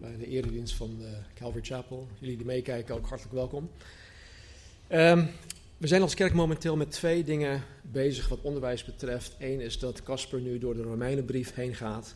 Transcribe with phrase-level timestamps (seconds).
[0.00, 2.08] bij de eredienst van de Calvary Chapel.
[2.18, 3.70] Jullie die meekijken ook hartelijk welkom.
[4.86, 5.26] Ehm,
[5.76, 9.36] we zijn als kerk momenteel met twee dingen bezig wat onderwijs betreft.
[9.38, 12.14] Eén is dat Casper nu door de Romeinenbrief heen gaat.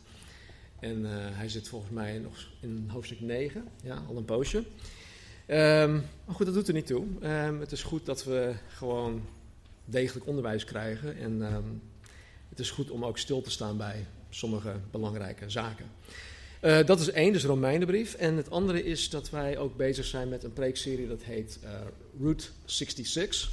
[0.80, 4.64] En eh, hij zit volgens mij nog in hoofdstuk 9, ja, al een poosje.
[5.46, 7.06] Ehm, maar goed, dat doet er niet toe.
[7.20, 9.22] Ehm, het is goed dat we gewoon
[9.84, 11.16] degelijk onderwijs krijgen.
[11.16, 11.40] En
[12.48, 15.86] het is goed om ook stil te staan bij sommige belangrijke zaken.
[16.66, 18.14] Uh, dat is één, dus Romeinenbrief.
[18.14, 21.70] En het andere is dat wij ook bezig zijn met een preekserie dat heet uh,
[22.20, 23.50] Route 66.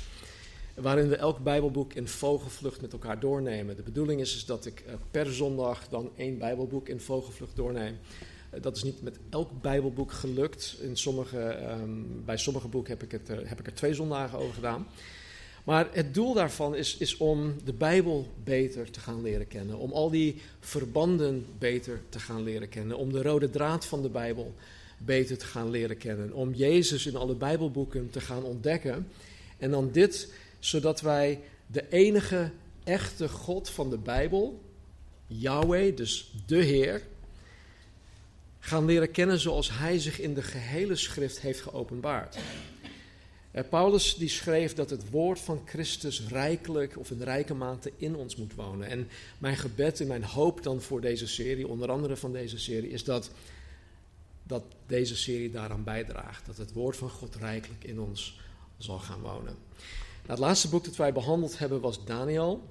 [0.75, 3.75] Waarin we elk Bijbelboek in vogelvlucht met elkaar doornemen.
[3.75, 7.97] De bedoeling is, is dat ik uh, per zondag dan één Bijbelboek in vogelvlucht doorneem.
[8.61, 10.77] dat is niet met elk Bijbelboek gelukt.
[10.81, 14.53] In sommige, um, bij sommige boeken heb ik, het, heb ik er twee zondagen over
[14.53, 14.87] gedaan.
[15.63, 19.77] Maar het doel daarvan is, is om de Bijbel beter te gaan leren kennen.
[19.77, 22.97] Om al die verbanden beter te gaan leren kennen.
[22.97, 24.53] Om de rode draad van de Bijbel
[24.97, 26.33] beter te gaan leren kennen.
[26.33, 29.07] Om Jezus in alle Bijbelboeken te gaan ontdekken.
[29.57, 32.51] En dan dit, zodat wij de enige
[32.83, 34.61] echte God van de Bijbel,
[35.27, 37.01] Yahweh, dus de Heer,
[38.59, 42.37] gaan leren kennen zoals Hij zich in de gehele schrift heeft geopenbaard.
[43.53, 48.15] Uh, Paulus die schreef dat het woord van Christus rijkelijk of in rijke mate in
[48.15, 48.87] ons moet wonen.
[48.87, 52.89] En mijn gebed en mijn hoop dan voor deze serie, onder andere van deze serie,
[52.89, 53.31] is dat,
[54.43, 56.45] dat deze serie daaraan bijdraagt.
[56.45, 58.39] Dat het woord van God rijkelijk in ons
[58.77, 59.55] zal gaan wonen.
[60.21, 62.61] Nou, het laatste boek dat wij behandeld hebben was Daniel.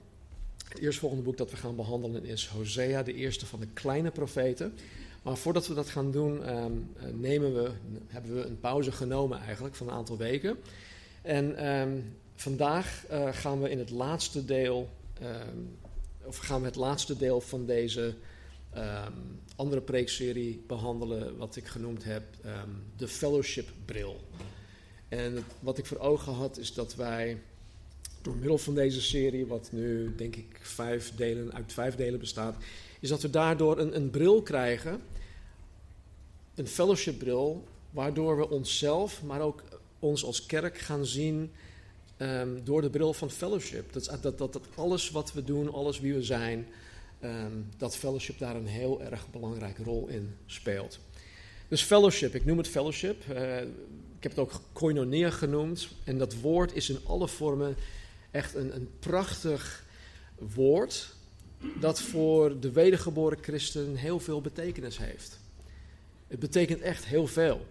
[0.68, 4.74] Het eerstvolgende boek dat we gaan behandelen is Hosea, de eerste van de kleine profeten.
[5.22, 7.70] Maar voordat we dat gaan doen, um, nemen we,
[8.06, 10.56] hebben we een pauze genomen eigenlijk van een aantal weken.
[11.22, 14.88] En um, vandaag uh, gaan we in het laatste deel,
[15.22, 15.76] um,
[16.24, 18.14] of gaan we het laatste deel van deze
[19.56, 22.22] andere preekserie behandelen, wat ik genoemd heb,
[22.96, 24.20] de fellowship bril.
[25.08, 27.38] En wat ik voor ogen had, is dat wij
[28.22, 32.56] door middel van deze serie, wat nu denk ik vijf delen, uit vijf delen bestaat,
[33.02, 35.00] is dat we daardoor een, een bril krijgen,
[36.54, 39.62] een fellowshipbril, waardoor we onszelf, maar ook
[39.98, 41.52] ons als kerk gaan zien
[42.18, 43.92] um, door de bril van fellowship.
[43.92, 46.66] Dat, dat, dat, dat, alles wat we doen, alles wie we zijn,
[47.24, 50.98] um, dat fellowship daar een heel erg belangrijke rol in speelt.
[51.68, 53.24] Dus fellowship, ik noem het fellowship.
[53.30, 53.60] Uh,
[54.16, 55.88] ik heb het ook koinonia genoemd.
[56.04, 57.76] En dat woord is in alle vormen
[58.30, 59.84] echt een, een prachtig
[60.38, 61.14] woord
[61.80, 65.40] dat voor de wedergeboren christen heel veel betekenis heeft.
[66.26, 67.66] Het betekent echt heel veel.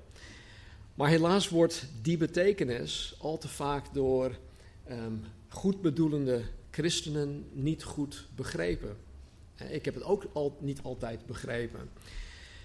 [0.96, 4.38] Maar helaas wordt die betekenis al te vaak door
[4.90, 6.42] um, goedbedoelende
[6.72, 8.98] christenen niet goed begrepen.
[9.70, 11.90] Ik heb het ook al, niet altijd begrepen.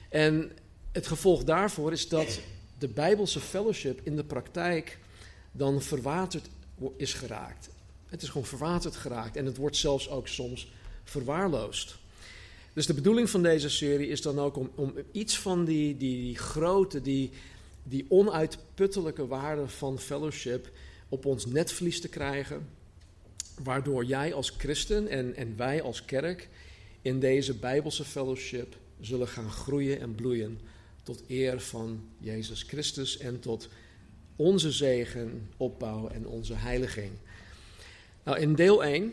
[0.08, 0.52] En
[0.92, 2.40] het gevolg daarvoor is dat
[2.78, 4.98] de Bijbelse fellowship in de praktijk
[5.52, 6.48] dan verwaterd
[6.96, 7.68] is geraakt.
[8.06, 10.72] Het is gewoon verwaterd geraakt en het wordt zelfs ook soms
[11.10, 11.96] verwaarloosd.
[12.72, 16.16] Dus de bedoeling van deze serie is dan ook om, om iets van die, die,
[16.16, 17.30] die grote, die,
[17.82, 20.70] die onuitputtelijke waarde van fellowship
[21.08, 22.68] op ons netvlies te krijgen.
[23.62, 26.48] Waardoor jij als christen en, en wij als kerk
[27.02, 30.60] in deze Bijbelse fellowship zullen gaan groeien en bloeien
[31.02, 33.68] tot eer van Jezus Christus en tot
[34.36, 37.10] onze zegen, opbouw en onze heiliging.
[38.22, 39.12] Nou, in deel 1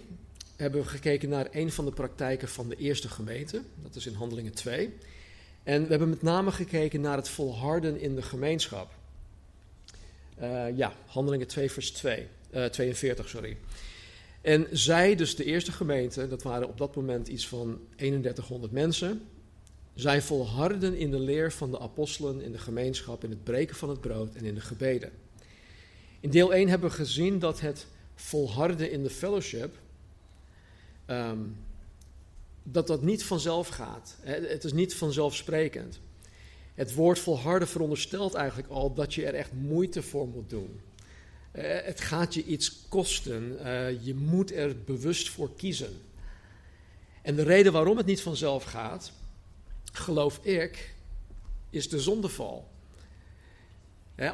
[0.64, 3.62] hebben we gekeken naar een van de praktijken van de eerste gemeente.
[3.82, 4.94] Dat is in Handelingen 2.
[5.64, 8.92] En we hebben met name gekeken naar het volharden in de gemeenschap.
[10.42, 13.58] Uh, ja, Handelingen 2, vers 2, uh, 42, sorry.
[14.42, 19.22] En zij, dus de eerste gemeente, dat waren op dat moment iets van 3100 mensen.
[19.94, 23.90] Zij volharden in de leer van de apostelen, in de gemeenschap, in het breken van
[23.90, 25.12] het brood en in de gebeden.
[26.20, 29.82] In deel 1 hebben we gezien dat het volharden in de fellowship
[31.08, 31.56] Um,
[32.64, 34.16] dat dat niet vanzelf gaat.
[34.22, 36.00] Het is niet vanzelfsprekend.
[36.74, 40.82] Het woord volharden veronderstelt eigenlijk al dat je er echt moeite voor moet doen.
[41.56, 43.58] Uh, het gaat je iets kosten.
[43.62, 46.02] Uh, je moet er bewust voor kiezen.
[47.22, 49.12] En de reden waarom het niet vanzelf gaat,
[49.94, 50.96] geloof ik,
[51.70, 52.68] is de zondeval.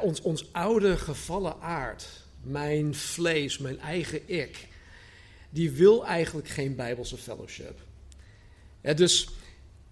[0.00, 2.08] ons, ons oude gevallen aard,
[2.42, 4.68] mijn vlees, mijn eigen ik,
[5.50, 7.78] die wil eigenlijk geen bijbelse fellowship.
[8.80, 9.28] dus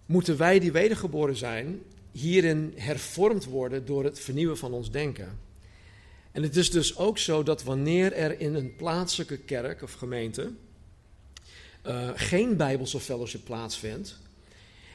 [0.06, 1.82] moeten wij die wedergeboren zijn,
[2.12, 5.38] hierin hervormd worden door het vernieuwen van ons denken.
[6.32, 10.50] En het is dus ook zo dat wanneer er in een plaatselijke kerk of gemeente
[11.86, 14.18] uh, geen bijbelse fellowship plaatsvindt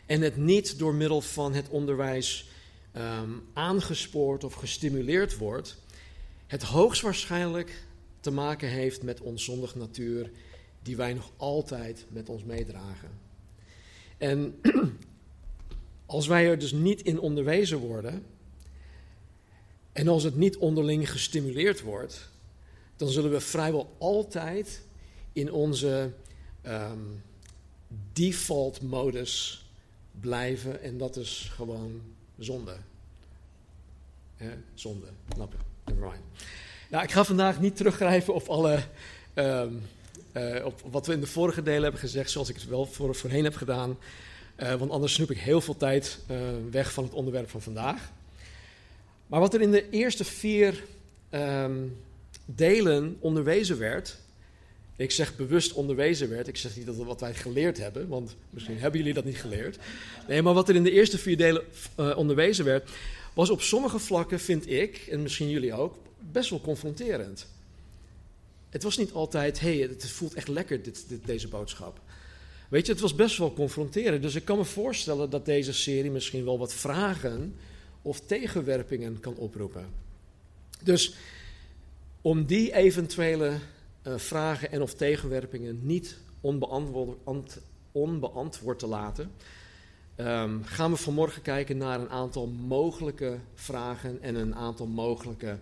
[0.05, 2.49] en het niet door middel van het onderwijs
[2.97, 5.77] um, aangespoord of gestimuleerd wordt,
[6.47, 7.83] het hoogstwaarschijnlijk
[8.19, 10.29] te maken heeft met ons zondige natuur
[10.83, 13.09] die wij nog altijd met ons meedragen.
[14.17, 14.59] En
[16.05, 18.25] als wij er dus niet in onderwezen worden,
[19.91, 22.29] en als het niet onderling gestimuleerd wordt,
[22.95, 24.81] dan zullen we vrijwel altijd
[25.33, 26.11] in onze
[26.65, 27.23] um,
[28.13, 29.65] default modus
[30.19, 30.81] blijven.
[30.81, 32.01] En dat is gewoon
[32.37, 32.75] zonde.
[34.73, 35.55] zonde, snap.
[36.89, 38.83] Nou, ik ga vandaag niet teruggrijpen op alle.
[39.35, 39.81] Um,
[40.33, 43.15] uh, op wat we in de vorige delen hebben gezegd, zoals ik het wel voor,
[43.15, 43.97] voorheen heb gedaan.
[44.57, 46.37] Uh, want anders snoep ik heel veel tijd uh,
[46.71, 48.11] weg van het onderwerp van vandaag.
[49.27, 50.83] Maar wat er in de eerste vier
[51.31, 51.97] um,
[52.45, 54.17] delen onderwezen werd,
[54.95, 58.79] ik zeg bewust onderwezen werd, ik zeg niet dat wat wij geleerd hebben, want misschien
[58.79, 59.77] hebben jullie dat niet geleerd.
[60.27, 61.63] Nee, maar wat er in de eerste vier delen
[62.15, 62.89] onderwezen werd,
[63.33, 65.97] was op sommige vlakken, vind ik, en misschien jullie ook,
[66.31, 67.47] best wel confronterend.
[68.73, 71.99] Het was niet altijd, hé, hey, het voelt echt lekker, dit, deze boodschap.
[72.69, 74.21] Weet je, het was best wel confronterend.
[74.21, 77.55] Dus ik kan me voorstellen dat deze serie misschien wel wat vragen
[78.01, 79.85] of tegenwerpingen kan oproepen.
[80.83, 81.15] Dus
[82.21, 83.57] om die eventuele
[84.07, 87.59] uh, vragen en of tegenwerpingen niet onbeantwoord,
[87.91, 89.31] onbeantwoord te laten,
[90.17, 95.57] um, gaan we vanmorgen kijken naar een aantal mogelijke vragen en een aantal mogelijke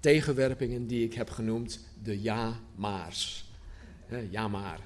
[0.00, 3.44] tegenwerpingen die ik heb genoemd de ja-maars.
[4.30, 4.80] ja maar.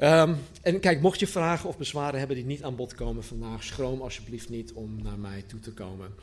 [0.00, 3.64] Um, en kijk, mocht je vragen of bezwaren hebben die niet aan bod komen vandaag,
[3.64, 6.14] schroom alsjeblieft niet om naar mij toe te komen.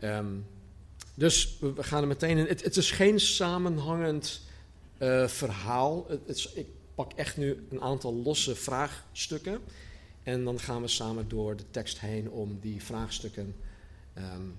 [0.00, 0.46] Um,
[1.14, 2.46] dus we gaan er meteen in.
[2.46, 4.40] Het, is geen samenhangend
[4.98, 6.06] uh, verhaal.
[6.08, 9.60] Het, ik pak echt nu een aantal losse vraagstukken.
[10.22, 13.54] En dan gaan we samen door de tekst heen om die vraagstukken
[14.18, 14.56] um,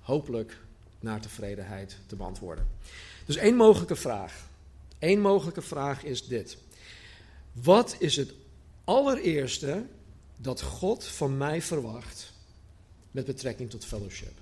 [0.00, 0.58] hopelijk
[1.00, 2.66] naar tevredenheid te beantwoorden.
[3.26, 4.48] Dus één mogelijke vraag.
[4.98, 6.56] Eén mogelijke vraag is dit.
[7.52, 8.32] Wat is het
[8.84, 9.86] allereerste
[10.36, 12.32] dat God van mij verwacht
[13.10, 14.32] met betrekking tot fellowship?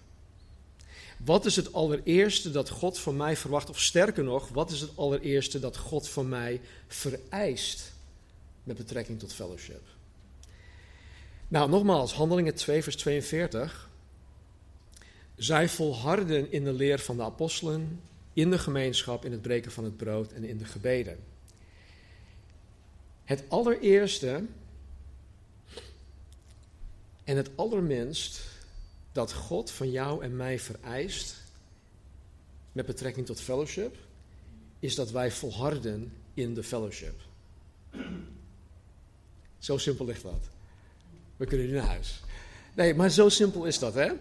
[1.24, 4.90] Wat is het allereerste dat God van mij verwacht, of sterker nog, wat is het
[4.94, 7.92] allereerste dat God van mij vereist
[8.64, 9.82] met betrekking tot fellowship?
[11.48, 13.90] Nou, nogmaals, Handelingen 2, vers 42.
[15.36, 18.00] Zij volharden in de leer van de apostelen,
[18.34, 21.18] in de gemeenschap, in het breken van het brood en in de gebeden.
[23.24, 24.44] Het allereerste
[27.24, 28.40] en het allerminst
[29.12, 31.42] dat God van jou en mij vereist
[32.72, 33.96] met betrekking tot fellowship,
[34.78, 37.20] is dat wij volharden in de fellowship.
[39.58, 40.48] Zo simpel ligt dat.
[41.36, 42.20] We kunnen nu naar huis.
[42.74, 44.12] Nee, maar zo simpel is dat, hè?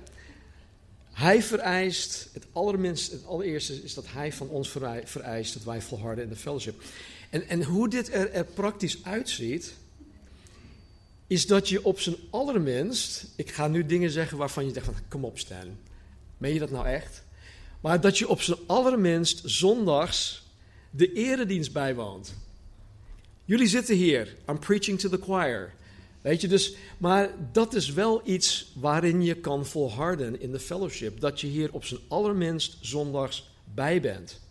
[1.14, 4.70] Hij vereist, het allerminst, het allereerste is dat hij van ons
[5.04, 6.82] vereist dat wij volharden in de fellowship.
[7.30, 9.74] En, en hoe dit er, praktisch uitziet,
[11.28, 14.98] is dat je op zijn allerminst, ik ga nu dingen zeggen waarvan je denkt van,
[15.08, 15.78] kom op Stan,
[16.38, 17.24] meen je dat nou echt?
[17.82, 20.48] Maar dat je op zijn allerminst zondags
[20.90, 22.34] de eredienst bijwoont.
[23.46, 25.74] Jullie zitten hier, I'm preaching to the choir.
[26.24, 31.20] Weet je, dus, maar dat is wel iets waarin je kan volharden in de fellowship.
[31.20, 34.42] Dat je hier op zijn allerminst zondags bij bent.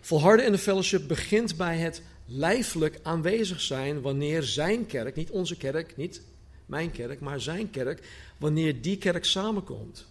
[0.00, 5.56] Volharden in de fellowship begint bij het lijfelijk aanwezig zijn wanneer zijn kerk, niet onze
[5.56, 6.22] kerk, niet
[6.66, 10.06] mijn kerk, maar zijn kerk, wanneer die kerk samenkomt.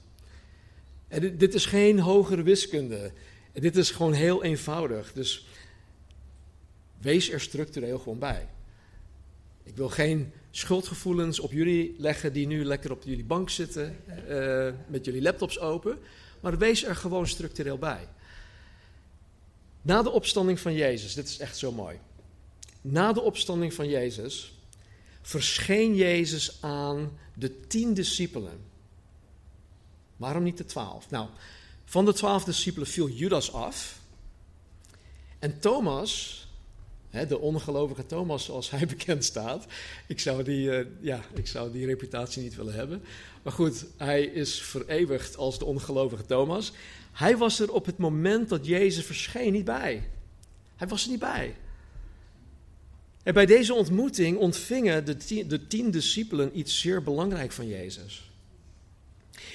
[1.07, 3.11] En dit, dit is geen hogere wiskunde.
[3.53, 5.13] Dit is gewoon heel eenvoudig.
[5.13, 5.47] Dus
[7.01, 8.47] wees er structureel gewoon bij.
[9.63, 13.95] Ik wil geen schuldgevoelens op jullie leggen die nu lekker op jullie bank zitten
[14.29, 15.99] uh, met jullie laptops open.
[16.39, 18.07] Maar wees er gewoon structureel bij.
[19.81, 21.99] Na de opstanding van Jezus, dit is echt zo mooi.
[22.81, 24.53] Na de opstanding van Jezus
[25.21, 28.59] verscheen Jezus aan de tien discipelen.
[30.17, 31.09] Waarom niet de twaalf?
[31.09, 31.27] Nou,
[31.85, 33.99] van de twaalf discipelen viel Judas af.
[35.39, 36.42] En Thomas,
[37.21, 39.65] de ongelovige Thomas, zoals hij bekend staat.
[40.07, 43.03] Ik zou, die, uh, ja, ik zou die reputatie niet willen hebben.
[43.43, 46.71] Maar goed, hij is vereeuwigd als de ongelovige Thomas.
[47.11, 50.09] Hij was er op het moment dat Jezus verscheen niet bij.
[50.75, 51.55] Hij was er niet bij.
[53.23, 58.31] En bij deze ontmoeting ontvingen de tien, de tien discipelen iets zeer belangrijk van Jezus.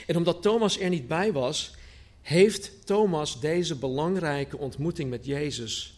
[0.07, 1.75] En omdat Thomas er niet bij was,
[2.23, 5.98] heeft Thomas deze belangrijke ontmoeting met Jezus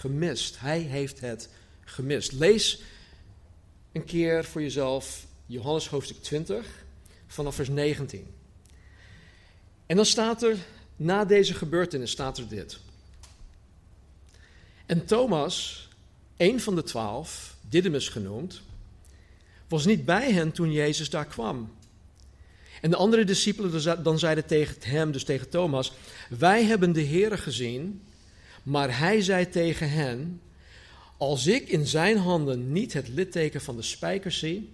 [0.00, 0.60] gemist.
[0.60, 1.48] Hij heeft het
[1.84, 2.32] gemist.
[2.32, 2.82] Lees
[3.92, 6.66] een keer voor jezelf Johannes hoofdstuk 20
[7.26, 8.26] vanaf vers 19.
[9.86, 10.56] En dan staat er,
[10.96, 12.78] na deze gebeurtenis staat er dit.
[14.86, 15.88] En Thomas,
[16.36, 18.62] een van de twaalf, Didymus genoemd,
[19.68, 21.74] was niet bij hen toen Jezus daar kwam.
[22.80, 25.92] En de andere discipelen dan zeiden tegen hem, dus tegen Thomas,
[26.28, 28.02] wij hebben de Heere gezien,
[28.66, 30.40] maar hij zei tegen hen,
[31.16, 34.72] als ik in zijn handen niet het litteken van de spijkers zie,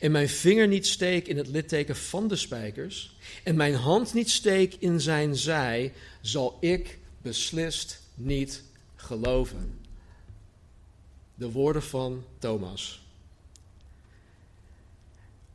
[0.00, 4.30] en mijn vinger niet steek in het litteken van de spijkers, en mijn hand niet
[4.30, 8.62] steek in zijn zij, zal ik beslist niet
[8.96, 9.78] geloven.
[11.34, 13.02] De woorden van Thomas.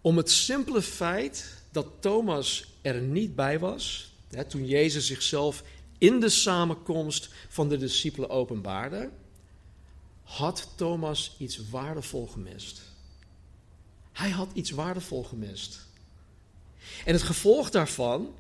[0.02, 5.64] Om het simpele feit dat Thomas er niet bij was, hè, toen Jezus zichzelf
[5.98, 9.10] in de samenkomst van de discipelen openbaarde,
[10.24, 12.82] had Thomas iets waardevol gemist.
[14.13, 15.86] Hij had iets waardevol gemist.
[17.06, 18.36] En het gevolg daarvan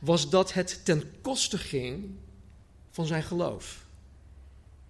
[0.00, 2.16] was dat het ten koste ging
[2.90, 3.86] van zijn geloof.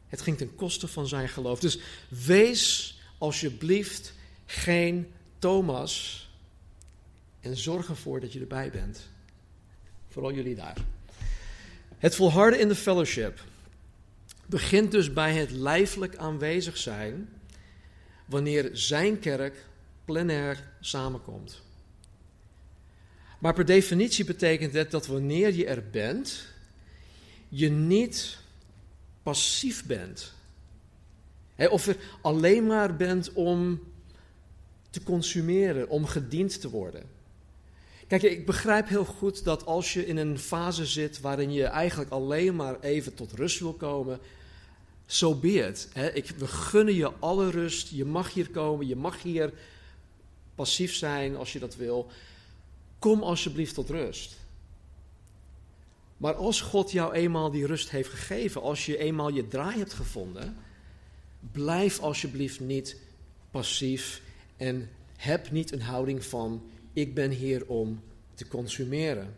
[0.06, 1.60] Het ging ten koste van zijn geloof.
[1.60, 4.12] Dus wees alsjeblieft
[4.46, 6.28] geen Thomas
[7.40, 9.08] en zorg ervoor dat je erbij bent.
[10.08, 10.76] Vooral jullie daar.
[11.99, 13.40] Het volharden in de fellowship
[14.47, 17.28] begint dus bij het lijfelijk aanwezig zijn
[18.25, 19.64] wanneer zijn kerk
[20.05, 21.62] plenair samenkomt.
[23.38, 26.47] Maar per definitie betekent het dat wanneer je er bent,
[27.49, 28.38] je niet
[29.23, 30.33] passief bent.
[31.57, 33.81] of er alleen maar bent om
[34.90, 37.17] te consumeren, om gediend te worden.
[38.08, 42.10] Kijk, ik begrijp heel goed dat als je in een fase zit waarin je eigenlijk
[42.10, 44.18] alleen maar even tot rust wil komen,
[45.06, 45.88] zo so be it.
[46.14, 49.52] Ik, we gunnen je alle rust, je mag hier komen, je mag hier
[50.54, 52.10] passief zijn als je dat wil.
[52.98, 54.36] Kom alsjeblieft tot rust.
[56.16, 59.92] Maar als God jou eenmaal die rust heeft gegeven, als je eenmaal je draai hebt
[59.92, 60.56] gevonden,
[61.52, 62.96] blijf alsjeblieft niet
[63.50, 64.22] passief
[64.56, 66.62] en heb niet een houding van
[67.00, 68.02] ik ben hier om
[68.35, 69.35] te consumeren.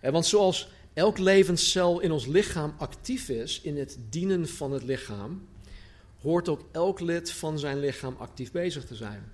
[0.00, 5.46] Want zoals elk levenscel in ons lichaam actief is in het dienen van het lichaam,
[6.20, 9.32] hoort ook elk lid van zijn lichaam actief bezig te zijn.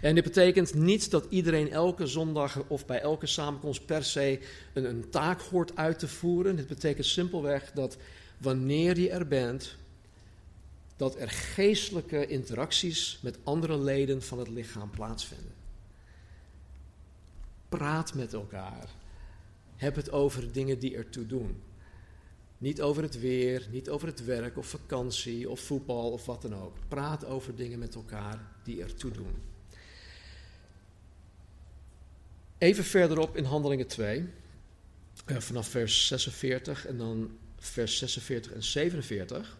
[0.00, 4.38] En dit betekent niet dat iedereen elke zondag of bij elke samenkomst per se
[4.72, 6.56] een, een taak hoort uit te voeren.
[6.56, 7.96] Het betekent simpelweg dat
[8.38, 9.76] wanneer je er bent,
[10.96, 15.51] dat er geestelijke interacties met andere leden van het lichaam plaatsvinden.
[17.78, 18.88] Praat met elkaar.
[19.76, 21.62] Heb het over dingen die ertoe doen.
[22.58, 26.54] Niet over het weer, niet over het werk of vakantie of voetbal of wat dan
[26.54, 26.76] ook.
[26.88, 29.42] Praat over dingen met elkaar die ertoe doen.
[32.58, 34.28] Even verderop in Handelingen 2,
[35.24, 39.58] eh, vanaf vers 46 en dan vers 46 en 47,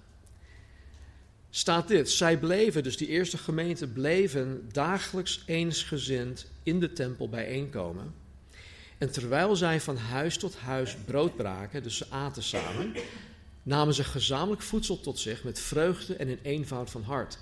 [1.55, 2.11] staat dit.
[2.11, 8.15] Zij bleven, dus die eerste gemeente, bleven dagelijks eensgezind in de tempel bijeenkomen.
[8.99, 12.93] En terwijl zij van huis tot huis brood braken, dus ze aten samen,
[13.63, 17.39] namen ze gezamenlijk voedsel tot zich met vreugde en in eenvoud van hart.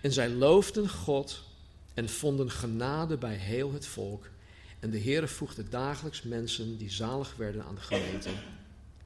[0.00, 1.42] En zij loofden God
[1.94, 4.30] en vonden genade bij heel het volk.
[4.80, 8.30] En de Heere voegde dagelijks mensen die zalig werden aan de gemeente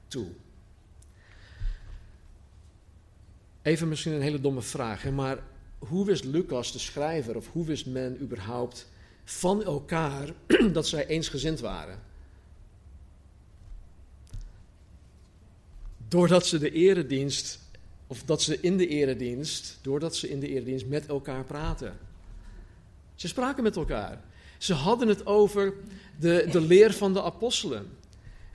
[0.08, 0.26] toe.
[3.66, 5.38] Even misschien een hele domme vraag, hè, maar
[5.78, 8.88] hoe wist Lucas, de schrijver, of hoe wist men überhaupt
[9.24, 10.30] van elkaar
[10.72, 12.02] dat zij eensgezind waren?
[16.08, 17.58] Doordat ze de eredienst,
[18.06, 21.98] of dat ze in de eredienst, doordat ze in de eredienst met elkaar praten.
[23.14, 24.20] Ze spraken met elkaar.
[24.58, 25.74] Ze hadden het over
[26.20, 27.95] de, de leer van de apostelen.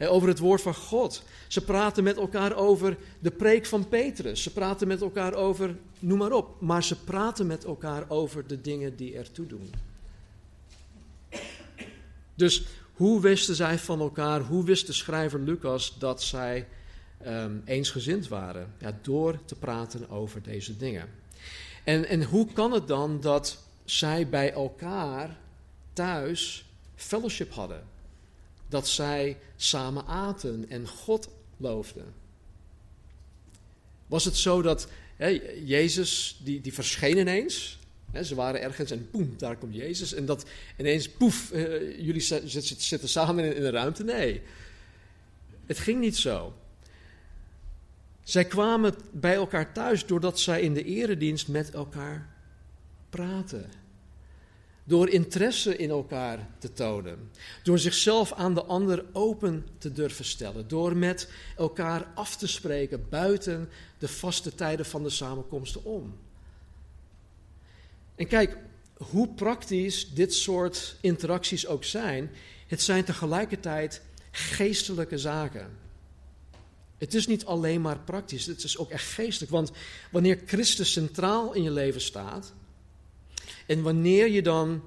[0.07, 1.23] Over het woord van God.
[1.47, 4.43] Ze praten met elkaar over de preek van Petrus.
[4.43, 6.61] Ze praten met elkaar over, noem maar op.
[6.61, 9.69] Maar ze praten met elkaar over de dingen die ertoe doen.
[12.35, 16.67] Dus hoe wisten zij van elkaar, hoe wist de schrijver Lucas dat zij
[17.17, 18.73] ehm, eensgezind waren.
[18.77, 21.09] Ja, door te praten over deze dingen.
[21.83, 25.37] En, en hoe kan het dan dat zij bij elkaar
[25.93, 26.65] thuis
[26.95, 27.83] fellowship hadden?
[28.71, 32.13] Dat zij samen aten en God loofden?
[34.07, 34.87] Was het zo dat
[35.65, 37.79] Jezus, die, die verscheen ineens
[38.19, 40.13] ze waren ergens en poem, daar komt Jezus.
[40.13, 40.45] En dat
[40.77, 42.21] ineens, poef, uh, jullie
[42.77, 44.03] zitten samen in, in een ruimte.
[44.03, 44.41] Nee,
[45.65, 46.53] het ging niet zo.
[48.23, 52.29] Zij kwamen bij elkaar thuis doordat zij in de eredienst met elkaar
[53.09, 53.69] praten.
[54.83, 57.31] Door interesse in elkaar te tonen.
[57.63, 60.67] Door zichzelf aan de ander open te durven stellen.
[60.67, 66.17] Door met elkaar af te spreken buiten de vaste tijden van de samenkomsten om.
[68.15, 68.57] En kijk,
[68.97, 72.31] hoe praktisch dit soort interacties ook zijn,
[72.67, 75.77] het zijn tegelijkertijd geestelijke zaken.
[76.97, 79.51] Het is niet alleen maar praktisch, het is ook echt geestelijk.
[79.51, 79.71] Want
[80.11, 82.53] wanneer Christus centraal in je leven staat,
[83.67, 84.81] en wanneer je dan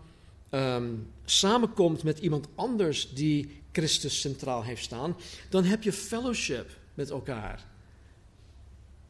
[0.50, 0.92] ehm,
[1.24, 5.16] samenkomt met iemand anders die Christus centraal heeft staan,
[5.50, 7.64] dan heb je fellowship met elkaar.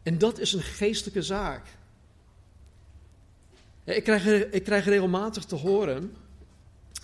[0.02, 1.66] En dat is een geestelijke zaak.
[3.84, 6.16] Ik krijg, ik krijg regelmatig te horen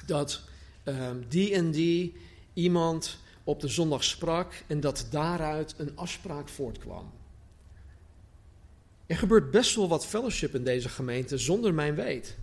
[0.07, 0.41] dat
[0.85, 2.13] ehm, die en die
[2.55, 7.11] iemand op de zondag sprak en dat daaruit een afspraak voortkwam.
[9.11, 12.37] Er gebeurt best wel wat fellowship in deze gemeente zonder mijn weet.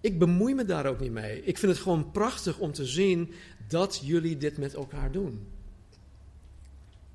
[0.00, 1.44] Ik bemoei me daar ook niet mee.
[1.44, 3.32] Ik vind het gewoon prachtig om te zien
[3.68, 5.46] dat jullie dit met elkaar doen.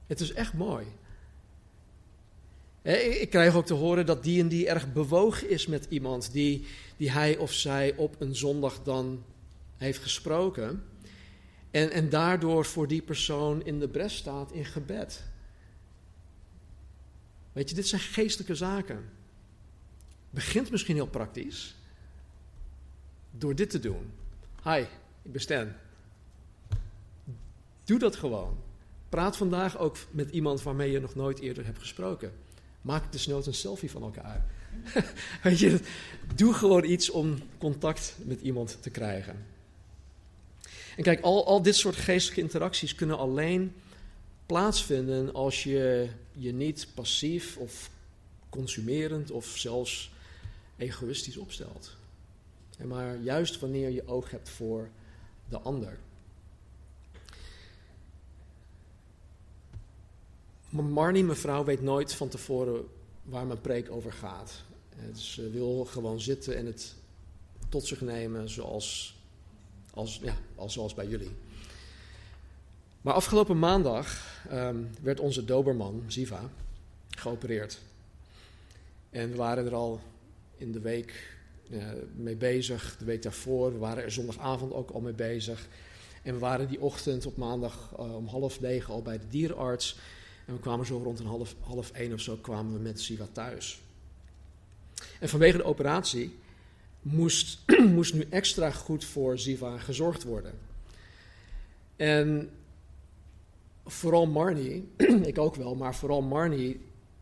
[0.07, 0.85] Het is echt mooi.
[3.19, 6.65] Ik krijg ook te horen dat die en die erg bewogen is met iemand die,
[6.97, 9.23] die hij of zij op een zondag dan
[9.77, 10.83] heeft gesproken.
[11.71, 15.30] En, en daardoor voor die persoon in de bres staat in gebed.
[17.51, 19.09] Weet je, dit zijn geestelijke zaken.
[20.29, 21.75] Begint misschien heel praktisch.
[23.31, 24.11] Door dit te doen.
[24.63, 24.79] Hi,
[25.21, 25.71] ik ben Stan.
[27.83, 28.57] Doe dat gewoon.
[29.09, 32.31] Praat vandaag ook met iemand waarmee je nog nooit eerder hebt gesproken.
[32.81, 34.45] Maak desnoods een selfie van elkaar.
[35.43, 35.79] Weet je,
[36.35, 39.45] doe gewoon iets om contact met iemand te krijgen.
[40.97, 43.73] En kijk, al, al dit soort geestelijke interacties kunnen alleen
[44.51, 47.89] plaatsvinden als je je niet passief of
[48.49, 50.11] consumerend of zelfs
[50.77, 51.95] egoïstisch opstelt.
[52.83, 54.89] Maar juist wanneer je oog hebt voor
[55.49, 55.99] de ander.
[60.69, 62.85] Marnie, mevrouw, weet nooit van tevoren
[63.23, 64.63] waar mijn preek over gaat.
[65.15, 66.95] Ze wil gewoon zitten en het
[67.69, 69.15] tot zich nemen zoals,
[69.93, 71.31] als, ja, als, zoals bij jullie.
[73.01, 76.49] Maar afgelopen maandag ehm, werd onze doberman, Ziva,
[77.09, 77.79] geopereerd.
[79.09, 80.01] En we waren er al
[80.57, 81.39] in de week
[82.15, 83.73] mee bezig, de week daarvoor.
[83.73, 85.67] We waren er zondagavond ook al mee bezig.
[86.23, 89.99] En we waren die ochtend op maandag uh, om half negen al bij de dierenarts.
[90.45, 93.27] En we kwamen zo rond een half, half één of zo kwamen we met Siva
[93.31, 93.81] thuis.
[95.19, 96.35] En vanwege de operatie
[97.01, 97.59] moest,
[97.95, 100.53] moest nu extra goed voor Siva gezorgd worden.
[101.95, 102.49] En
[103.85, 104.89] vooral Marnie,
[105.31, 106.81] ik ook wel, maar vooral Marnie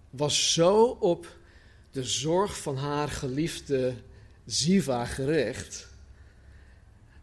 [0.10, 1.38] was zo op
[1.92, 3.94] de zorg van haar geliefde
[4.46, 5.88] Ziva gericht,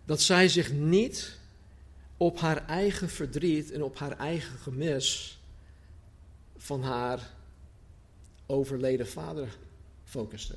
[0.04, 1.38] dat zij zich niet
[2.16, 5.40] op haar eigen verdriet en op haar eigen gemis
[6.56, 7.30] van haar
[8.46, 9.56] overleden vader
[10.04, 10.54] focuste.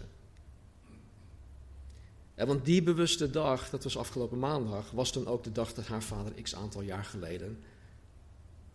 [2.36, 5.88] Ja, want die bewuste dag, dat was afgelopen maandag, was dan ook de dag dat
[5.88, 7.64] haar vader x aantal jaar geleden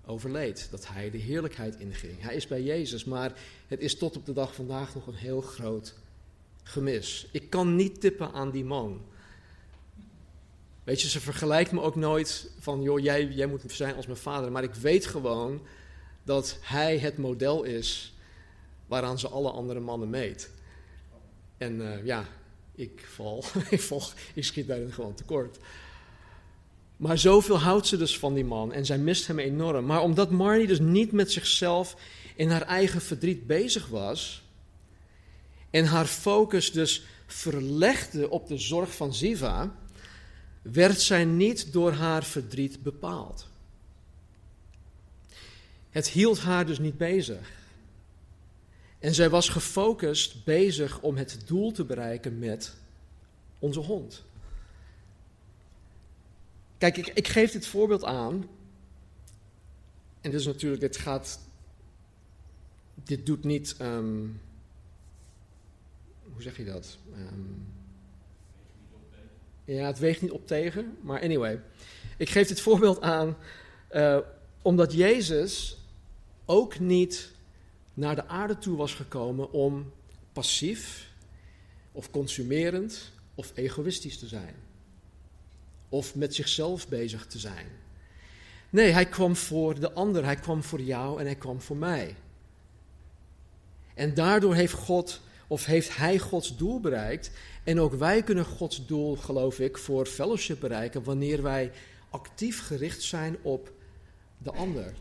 [0.07, 0.69] overleed.
[0.71, 2.23] Dat hij de heerlijkheid inging.
[2.23, 3.33] Hij is bij Jezus, maar
[3.69, 5.95] het is tot op de dag vandaag nog een heel groot
[6.62, 7.29] gemis.
[7.33, 9.03] Ik kan niet tippen aan die man.
[10.85, 14.19] Weet je, ze vergelijkt me ook nooit van, joh, jij, jij moet zijn als mijn
[14.19, 14.53] vader.
[14.53, 15.61] Maar ik weet gewoon
[16.23, 18.14] dat hij het model is
[18.87, 20.51] waaraan ze alle andere mannen meet.
[21.59, 22.25] En uh, ja,
[22.75, 24.03] ik val, ik, val,
[24.35, 25.59] ik schiet daarin gewoon tekort.
[26.96, 29.87] Maar zoveel houdt ze dus van die man en zij mist hem enorm.
[29.87, 31.96] Maar omdat Marnie dus niet met zichzelf
[32.37, 34.42] in haar eigen verdriet bezig was
[35.70, 39.74] en haar focus dus verlegde op de zorg van Ziva,
[40.62, 43.48] werd zij niet door haar verdriet bepaald.
[45.90, 47.52] Het hield haar dus niet bezig.
[48.98, 52.74] En zij was gefocust bezig om het doel te bereiken met
[53.59, 54.24] onze hond.
[56.85, 58.49] Kijk, ik, ik geef dit voorbeeld aan.
[60.20, 61.40] En dus natuurlijk, dit gaat
[62.94, 63.75] dit doet niet.
[63.79, 64.27] ehm,
[66.33, 66.99] hoe zeg je dat?
[67.14, 67.40] Ehm,
[69.64, 70.97] ja, het weegt niet op tegen.
[71.01, 71.61] Maar anyway,
[72.16, 73.37] ik geef dit voorbeeld aan
[73.88, 74.18] eh,
[74.62, 75.79] omdat Jezus
[76.44, 77.33] ook niet
[77.94, 79.92] naar de aarde toe was gekomen om
[80.33, 81.11] passief
[81.92, 84.55] of consumerend of egoïstisch te zijn.
[85.94, 87.66] Of met zichzelf bezig te zijn.
[88.70, 92.14] Nee, hij kwam voor de ander, hij kwam voor jou en hij kwam voor mij.
[93.94, 97.30] En daardoor heeft God, of heeft hij Gods doel bereikt.
[97.64, 101.72] En ook wij kunnen Gods doel, geloof ik, voor fellowship bereiken wanneer wij
[102.11, 103.72] actief gericht zijn op
[104.38, 104.92] de ander.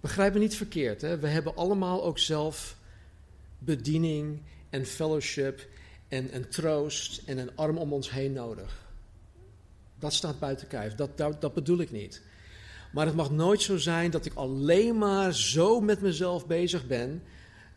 [0.00, 1.18] Begrijp me niet verkeerd, hè?
[1.18, 2.76] we hebben allemaal ook zelf
[3.58, 5.72] bediening en fellowship
[6.14, 8.82] en, troost en een arm om ons heen nodig.
[9.98, 12.22] Dat staat buiten kijf, dat, dat, dat bedoel ik niet.
[12.92, 17.22] Maar het mag nooit zo zijn dat ik alleen maar zo met mezelf bezig ben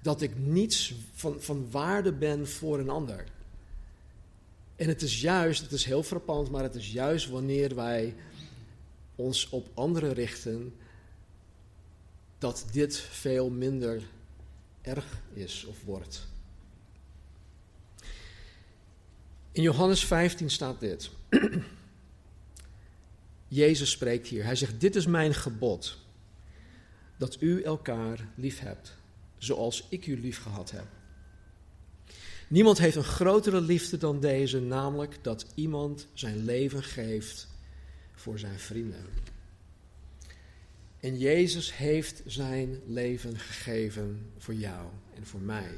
[0.02, 3.24] dat ik niets van, van waarde ben voor een ander.
[4.76, 8.16] En het is juist, het is heel frappant, maar het is juist wanneer wij
[9.16, 10.74] ons op anderen richten,
[12.38, 14.02] dat dit veel minder
[14.82, 16.28] erg is of wordt.
[19.58, 21.10] In Johannes 15 staat dit.
[23.48, 24.44] Jezus spreekt hier.
[24.44, 25.98] Hij zegt: Dit is mijn gebod.
[27.18, 28.98] Dat u elkaar lief hebt,
[29.38, 30.86] zoals ik u lief gehad heb.
[32.48, 37.48] Niemand heeft een grotere liefde dan deze, namelijk dat iemand zijn leven geeft
[38.16, 39.06] voor zijn vrienden.
[41.00, 45.72] En Jezus heeft zijn leven gegeven voor jou en voor mij.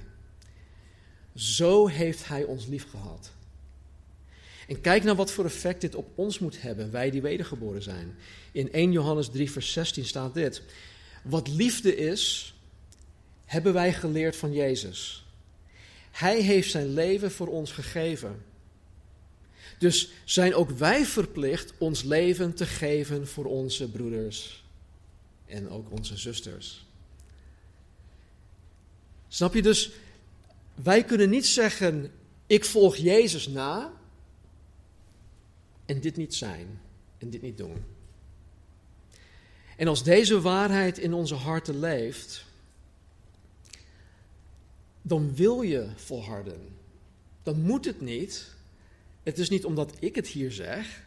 [1.34, 3.38] Zo heeft Hij ons lief gehad.
[4.70, 8.16] En kijk naar wat voor effect dit op ons moet hebben, wij die wedergeboren zijn.
[8.52, 10.62] In 1 Johannes 3, vers 16 staat dit.
[11.24, 12.54] Wat liefde is,
[13.46, 15.26] hebben wij geleerd van Jezus.
[16.12, 18.44] Hij heeft zijn leven voor ons gegeven.
[19.80, 24.64] Dus zijn ook wij verplicht ons leven te geven voor onze broeders
[25.46, 26.86] en ook onze zusters.
[29.28, 29.92] Snap je dus?
[30.76, 32.12] Wij kunnen niet zeggen:
[32.48, 33.98] ik volg Jezus na
[35.90, 36.80] en dit niet zijn
[37.18, 37.84] en dit niet doen.
[39.78, 42.46] En als deze waarheid in onze harten leeft,
[45.02, 46.60] dan wil je volharden.
[47.44, 48.56] Dan moet het niet.
[49.24, 51.04] Het is niet omdat ik het hier zeg.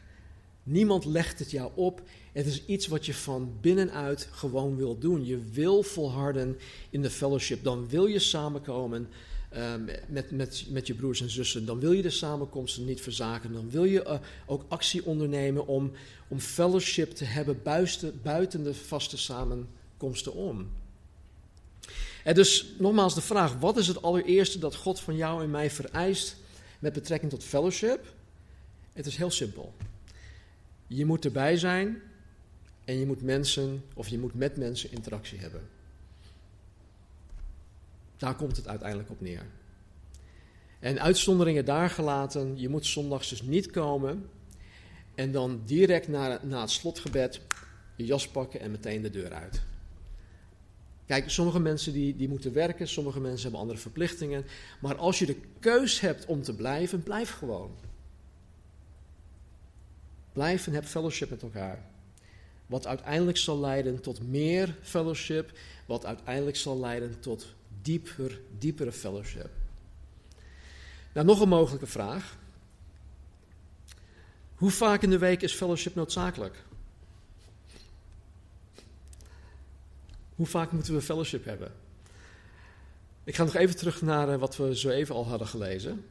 [0.62, 2.02] Niemand legt het jou op.
[2.32, 5.26] Het is iets wat je van binnenuit gewoon wil doen.
[5.26, 6.58] Je wil volharden
[6.90, 7.64] in de fellowship.
[7.64, 9.08] Dan wil je samenkomen
[9.56, 11.66] um, met, met, met je broers en zussen.
[11.66, 13.52] Dan wil je de samenkomsten niet verzaken.
[13.52, 15.92] Dan wil je uh, ook actie ondernemen om,
[16.28, 20.70] om fellowship te hebben buiten, buiten de vaste samenkomsten om.
[22.24, 25.70] En dus nogmaals de vraag: wat is het allereerste dat God van jou en mij
[25.70, 26.36] vereist
[26.78, 28.14] met betrekking tot fellowship?
[28.92, 29.74] Het is heel simpel.
[30.86, 32.02] Je moet erbij zijn
[32.84, 35.68] en je moet mensen of je moet met mensen interactie hebben.
[38.22, 39.46] Daar komt het uiteindelijk op neer.
[40.80, 44.28] En uitzonderingen daar gelaten, je moet zondags dus niet komen
[45.14, 47.40] en dan direct na, na het slotgebed
[47.96, 49.62] je jas pakken en meteen de deur uit.
[51.06, 54.44] Kijk, sommige mensen die, die moeten werken, sommige mensen hebben andere verplichtingen.
[54.80, 57.70] Maar als je de keus hebt om te blijven, blijf gewoon.
[60.32, 61.84] Blijf en heb fellowship met elkaar.
[62.66, 69.50] Wat uiteindelijk zal leiden tot meer fellowship, wat uiteindelijk zal leiden tot dieper, diepere fellowship.
[71.12, 72.36] Nou, nog een mogelijke vraag.
[74.54, 76.64] Hoe vaak in de week is fellowship noodzakelijk?
[80.34, 81.72] Hoe vaak moeten we fellowship hebben?
[83.24, 86.04] Ik ga nog even terug naar eh, wat we zo even al hadden gelezen.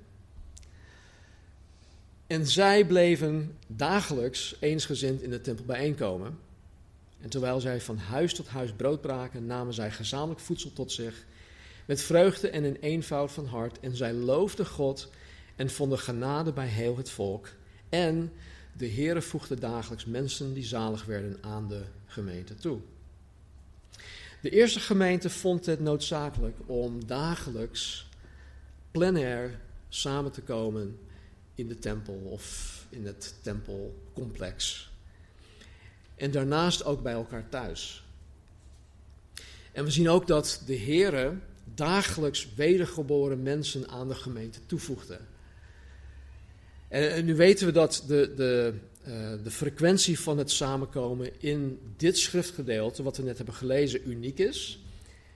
[2.28, 6.40] En zij bleven dagelijks eensgezind in de tempel bijeenkomen.
[7.22, 11.26] En terwijl zij van huis tot huis brood braken, namen zij gezamenlijk voedsel tot zich,
[11.91, 13.80] met vreugde en in eenvoud van hart.
[13.80, 15.10] En zij loofden God
[15.56, 17.49] en vonden genade bij heel het volk.
[17.89, 18.32] En
[18.73, 22.80] de Heere voegde dagelijks mensen die zalig werden aan de gemeente toe.
[24.41, 28.10] De eerste gemeente vond het noodzakelijk om dagelijks
[28.91, 30.99] plenair samen te komen
[31.56, 34.89] in de tempel of in het tempelcomplex.
[36.15, 38.06] En daarnaast ook bij elkaar thuis.
[39.71, 41.38] En we zien ook dat de Heere
[41.76, 45.20] dagelijks wedergeboren mensen aan de gemeente toevoegde.
[46.88, 48.74] En, nu weten we dat de, de,
[49.08, 54.40] uh, de frequentie van het samenkomen in dit schriftgedeelte, wat we net hebben gelezen, uniek
[54.40, 54.80] is.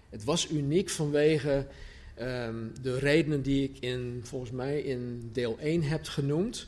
[0.09, 1.67] Het was uniek vanwege
[2.15, 6.67] ehm, de redenen die ik in, volgens mij in deel 1 heb genoemd.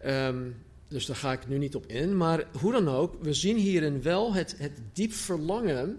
[0.00, 0.42] Ehm,
[0.88, 2.16] dus daar ga ik nu niet op in.
[2.16, 5.98] Maar hoe dan ook, we zien hierin wel het, het diep verlangen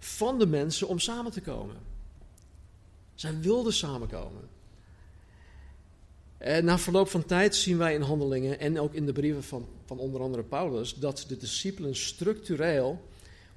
[0.00, 1.76] van de mensen om samen te komen.
[3.14, 4.48] Zij wilden samenkomen.
[6.38, 9.66] En na verloop van tijd zien wij in handelingen en ook in de brieven van,
[9.84, 13.08] van onder andere Paulus dat de discipelen structureel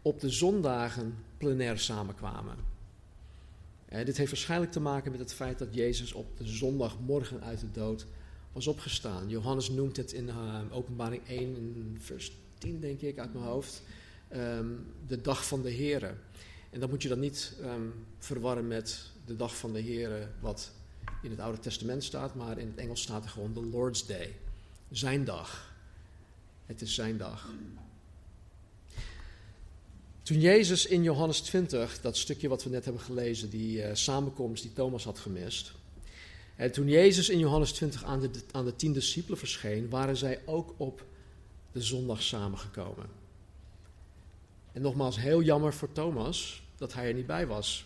[0.01, 2.55] op de zondagen plenair samenkwamen.
[3.85, 7.59] En dit heeft waarschijnlijk te maken met het feit dat Jezus op de zondagmorgen uit
[7.59, 8.05] de dood
[8.51, 9.29] was opgestaan.
[9.29, 13.81] Johannes noemt het in uh, Openbaring 1, vers 10, denk ik, uit mijn hoofd.
[14.35, 16.13] Um, de dag van de Here.
[16.69, 20.71] En dat moet je dan niet um, verwarren met de dag van de Here, wat
[21.21, 24.35] in het Oude Testament staat, maar in het Engels staat er gewoon de Lord's Day.
[24.91, 25.73] Zijn dag.
[26.65, 27.49] Het is zijn dag.
[30.21, 34.63] Toen Jezus in Johannes 20, dat stukje wat we net hebben gelezen, die uh, samenkomst
[34.63, 35.71] die Thomas had gemist.
[36.55, 40.41] En toen Jezus in Johannes 20 aan de, aan de tien discipelen verscheen, waren zij
[40.45, 41.05] ook op
[41.71, 43.22] de zondag samengekomen.
[44.73, 47.85] En nogmaals, heel jammer voor Thomas dat hij er niet bij was.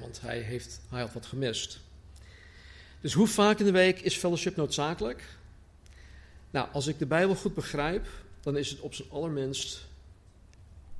[0.00, 1.80] Want hij, heeft, hij had wat gemist.
[3.00, 5.36] Dus hoe vaak in de week is fellowship noodzakelijk?
[6.50, 8.06] Nou, als ik de Bijbel goed begrijp,
[8.40, 9.86] dan is het op zijn allerminst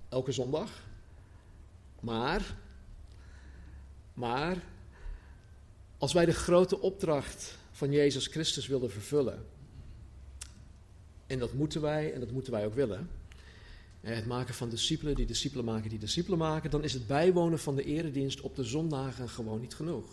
[0.08, 0.70] elke zondag.
[2.00, 2.56] Maar,
[4.14, 4.56] maar,
[5.98, 9.46] als wij de grote opdracht van Jezus Christus willen vervullen,
[11.26, 13.10] en dat moeten wij en dat moeten wij ook willen,
[14.12, 17.76] het maken van discipelen die discipelen maken die discipelen maken, dan is het bijwonen van
[17.76, 20.04] de eredienst op de zondagen gewoon niet genoeg.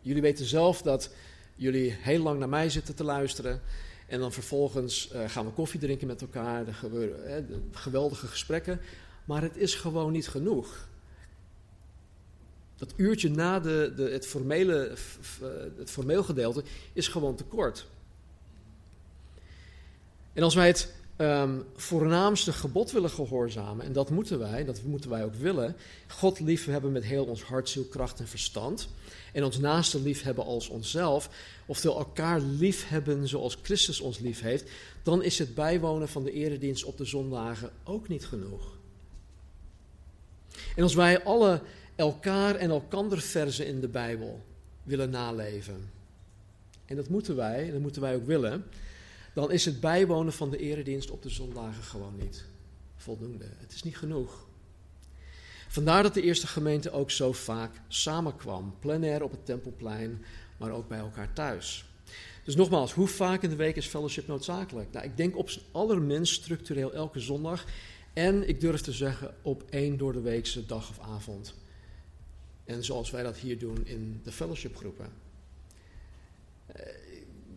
[0.00, 1.10] Jullie weten zelf dat
[1.54, 3.60] jullie heel lang naar mij zitten te luisteren.
[4.06, 6.66] En dan vervolgens uh, gaan we koffie drinken met elkaar.
[6.66, 6.76] Er
[7.72, 8.80] geweldige gesprekken.
[9.24, 10.88] Maar het is gewoon niet genoeg.
[12.76, 17.86] Dat uurtje na de, de, het, formele, eh, het formeel gedeelte is gewoon te kort.
[20.32, 25.10] En als wij het um, voornaamste gebod willen gehoorzamen, en dat moeten wij, dat moeten
[25.10, 25.76] wij ook willen,
[26.08, 28.88] God lief hebben met heel ons hart, ziel, kracht en verstand,
[29.32, 31.30] en ons naaste lief hebben als onszelf,
[31.66, 34.70] oftewel elkaar lief hebben zoals Christus ons lief heeft,
[35.02, 38.78] dan is het bijwonen van de eredienst op de zondagen ook niet genoeg.
[40.76, 41.60] En als wij alle
[41.96, 44.40] elkaar en elkander verzen in de Bijbel
[44.82, 45.90] willen naleven,
[46.84, 48.64] en dat moeten wij, dat moeten wij ook willen,
[49.34, 52.44] dan is het bijwonen van de eredienst op de zondagen gewoon niet
[52.96, 53.46] voldoende.
[53.58, 54.48] Het is niet genoeg.
[55.68, 60.24] Vandaar dat de eerste gemeente ook zo vaak samenkwam, plenair op het tempelplein,
[60.56, 61.84] maar ook bij elkaar thuis.
[62.44, 64.92] Dus nogmaals, hoe vaak in de week is fellowship noodzakelijk?
[64.92, 67.64] Nou, ik denk op zijn allerminst structureel elke zondag.
[68.12, 71.54] En ik durf te zeggen op één door de weekse dag of avond.
[72.64, 75.12] En zoals wij dat hier doen in de fellowshipgroepen.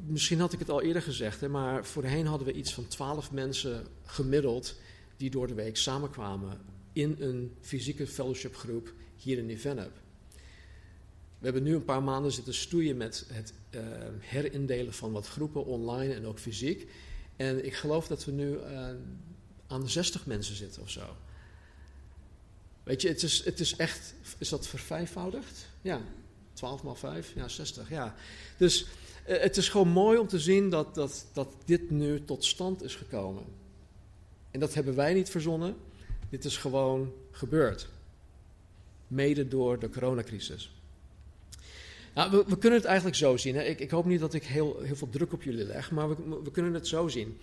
[0.03, 2.87] Eh, misschien had ik het al eerder gezegd, hè, maar voorheen hadden we iets van
[2.87, 4.75] twaalf mensen gemiddeld
[5.17, 6.61] die door de week samenkwamen
[6.93, 10.01] in een fysieke fellowshipgroep hier in Nivenep.
[11.39, 13.81] We hebben nu een paar maanden zitten stoeien met het uh,
[14.19, 16.89] herindelen van wat groepen online en ook fysiek.
[17.35, 18.89] En ik geloof dat we nu uh,
[19.67, 21.15] aan de 60 mensen zitten of zo.
[22.83, 25.67] Weet je, het is, het is echt, is dat vervijfvoudigd?
[25.81, 26.01] Ja,
[26.53, 28.15] 12 maal 5, ja, 60, ja.
[28.57, 28.85] Dus
[29.23, 32.95] het is gewoon mooi om te zien dat, dat, dat dit nu tot stand is
[32.95, 33.43] gekomen.
[34.51, 35.75] En dat hebben wij niet verzonnen.
[36.29, 37.89] Dit is gewoon gebeurd.
[39.07, 40.73] Mede door de coronacrisis.
[42.13, 43.55] Nou, we, kunnen het eigenlijk zo zien.
[43.55, 43.61] Hè.
[43.61, 46.41] Ik, ik, hoop niet dat ik heel, heel veel druk op jullie leg, maar we,
[46.43, 47.37] we kunnen het zo zien.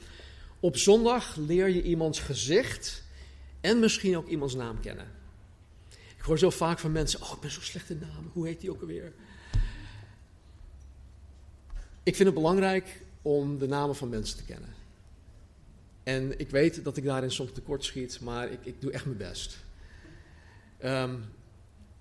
[0.60, 3.04] Op zondag leer je iemands gezicht
[3.60, 5.06] en misschien ook iemands naam kennen.
[6.16, 8.30] Ik hoor zo vaak van mensen: Oh, ik ben zo slecht in naam.
[8.32, 9.12] Hoe heet die ook alweer?
[12.10, 14.74] Ik vind het belangrijk om de namen van mensen te kennen.
[16.02, 19.16] En ik weet dat ik daarin soms tekort schiet, maar ik, ik doe echt mijn
[19.16, 19.58] best.
[20.84, 21.24] Um,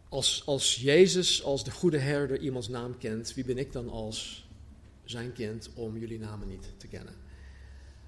[0.07, 4.47] als, als Jezus, als de goede herder, iemands naam kent, wie ben ik dan als
[5.03, 7.13] zijn kind om jullie namen niet te kennen?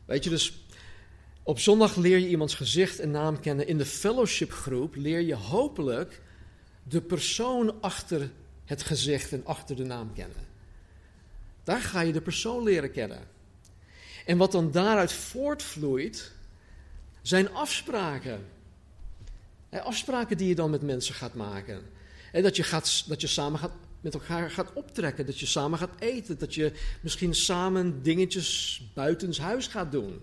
[0.05, 0.65] Weet je, dus
[1.43, 3.67] op zondag leer je iemands gezicht en naam kennen.
[3.67, 6.21] In de fellowshipgroep leer je hopelijk
[6.83, 8.31] de persoon achter
[8.65, 10.49] het gezicht en achter de naam kennen.
[11.63, 13.27] Daar ga je de persoon leren kennen.
[14.25, 16.31] En wat dan daaruit voortvloeit,
[17.21, 18.45] zijn afspraken.
[19.69, 21.81] afspraken die je dan met mensen gaat maken.
[22.31, 23.71] dat, je gaat, dat je samen gaat,
[24.01, 26.71] met elkaar gaat optrekken, dat je samen gaat eten, dat je
[27.01, 30.21] misschien samen dingetjes buitenshuis gaat doen.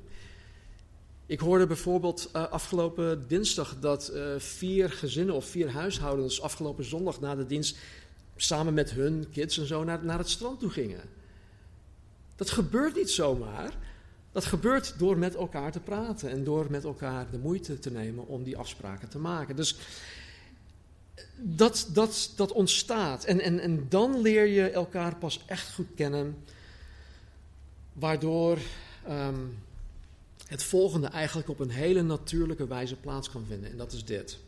[1.26, 7.20] Ik hoorde bijvoorbeeld uh, afgelopen dinsdag dat uh, vier gezinnen of vier huishoudens afgelopen zondag
[7.20, 7.78] na de dienst
[8.36, 11.17] samen met hun kids en zo naar, naar het strand toe gingen.
[12.38, 13.72] Dat gebeurt niet zomaar.
[14.32, 18.26] Dat gebeurt door met elkaar te praten en door met elkaar de moeite te nemen
[18.26, 19.56] om die afspraken te maken.
[19.56, 19.76] Dus
[21.36, 23.24] dat, dat, dat ontstaat.
[23.24, 26.36] En, en, en dan leer je elkaar pas echt goed kennen,
[27.92, 28.58] waardoor
[29.08, 29.58] um,
[30.46, 33.70] het volgende eigenlijk op een hele natuurlijke wijze plaats kan vinden.
[33.70, 34.38] En dat is dit.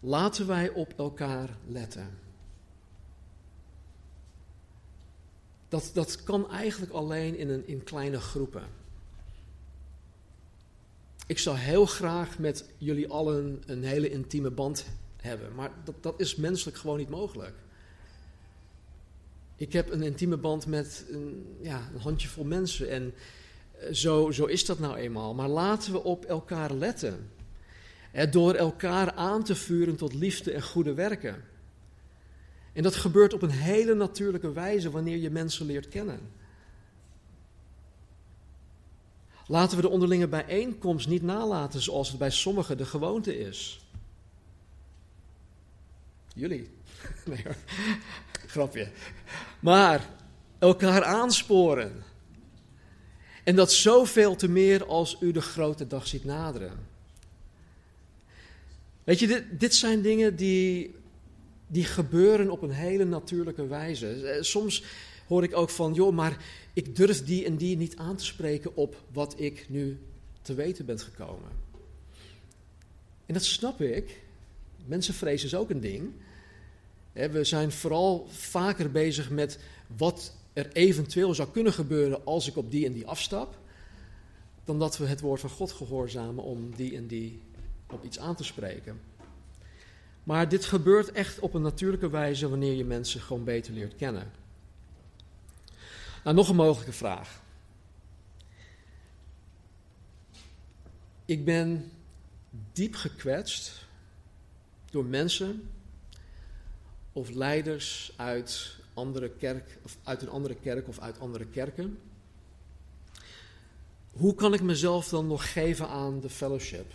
[0.00, 2.08] Laten wij op elkaar letten.
[5.68, 8.62] Dat, dat kan eigenlijk alleen in, een, in kleine groepen.
[11.26, 16.20] Ik zou heel graag met jullie allen een hele intieme band hebben, maar dat, dat
[16.20, 17.54] is menselijk gewoon niet mogelijk.
[19.56, 23.14] Ik heb een intieme band met een, ja, een handjevol mensen en
[23.78, 25.34] eh, zo, zo is dat nou eenmaal.
[25.34, 27.30] Maar laten we op elkaar letten.
[28.30, 31.44] door elkaar aan te vuren tot liefde en goede werken.
[32.78, 36.20] En dat gebeurt op een hele natuurlijke wijze wanneer je mensen leert kennen.
[39.46, 43.86] Laten we de onderlinge bijeenkomst niet nalaten zoals het bij sommigen de gewoonte is.
[46.34, 46.70] Jullie.
[47.26, 47.56] Nee hoor.
[48.52, 48.90] Grapje.
[49.60, 50.08] Maar
[50.58, 52.02] elkaar aansporen.
[53.44, 56.86] En dat zoveel te meer als u de grote dag ziet naderen.
[59.04, 60.96] Weet je, dit, dit zijn dingen die,
[61.68, 64.08] die gebeuren op een hele natuurlijke wijze.
[64.08, 64.82] Eh, soms
[65.26, 68.76] hoor ik ook van, joh, maar ik durf die en die niet aan te spreken
[68.76, 69.98] op wat ik nu
[70.42, 71.50] te weten ben gekomen.
[73.26, 74.20] En dat snap ik.
[74.86, 76.10] Mensenvrees is ook een ding.
[77.12, 79.58] We zijn vooral vaker bezig met
[79.96, 83.58] wat er eventueel zou kunnen gebeuren als ik op die en die afstap,
[84.64, 87.40] dan dat we het woord van God gehoorzamen om die en die
[87.90, 89.00] op iets aan te spreken.
[90.28, 94.32] Maar dit gebeurt echt op een natuurlijke wijze wanneer je mensen gewoon beter leert kennen.
[96.24, 97.42] Nou, nog een mogelijke vraag.
[101.24, 101.90] Ik ben
[102.72, 103.86] diep gekwetst
[104.90, 105.70] door mensen
[107.12, 111.98] of leiders uit, andere kerk, of uit een andere kerk of uit andere kerken.
[114.12, 116.92] Hoe kan ik mezelf dan nog geven aan de fellowship?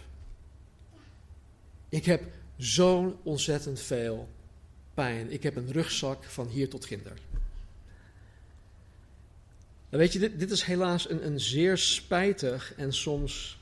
[1.90, 4.30] Ik heb zo'n ontzettend veel
[4.94, 5.32] pijn.
[5.32, 7.18] Ik heb een rugzak van hier tot ginder.
[9.90, 13.60] En weet je, dit, dit is helaas een, een zeer spijtig en soms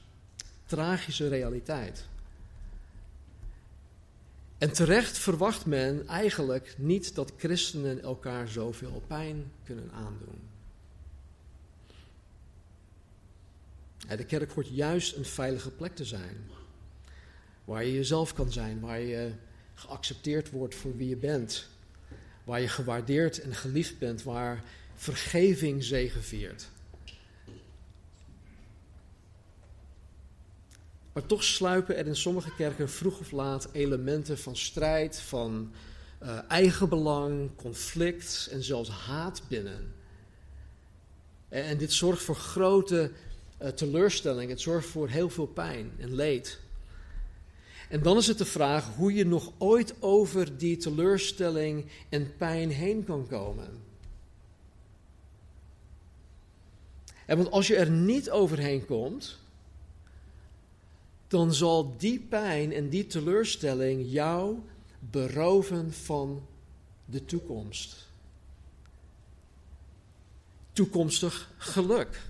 [0.66, 2.06] tragische realiteit.
[4.58, 10.40] En terecht verwacht men eigenlijk niet dat christenen elkaar zoveel pijn kunnen aandoen.
[14.18, 16.50] De kerk hoort juist een veilige plek te zijn.
[17.72, 19.32] Waar je jezelf kan zijn, waar je
[19.74, 21.68] geaccepteerd wordt voor wie je bent.
[22.44, 24.64] Waar je gewaardeerd en geliefd bent, waar
[24.96, 26.68] vergeving zegeviert.
[31.14, 35.72] Maar toch sluipen er in sommige kerken vroeg of laat elementen van strijd, van
[36.24, 39.94] uh, eigenbelang, conflict en zelfs haat binnen.
[41.50, 43.12] En, en dit zorgt voor grote
[43.62, 46.60] uh, teleurstelling, het zorgt voor heel veel pijn en leed.
[47.92, 52.70] En dan is het de vraag hoe je nog ooit over die teleurstelling en pijn
[52.70, 53.70] heen kan komen.
[57.26, 59.38] En want als je er niet overheen komt,
[61.28, 64.60] dan zal die pijn en die teleurstelling jou
[65.00, 66.46] beroven van
[67.06, 68.08] de toekomst.
[70.74, 72.22] Toekomstig geluk.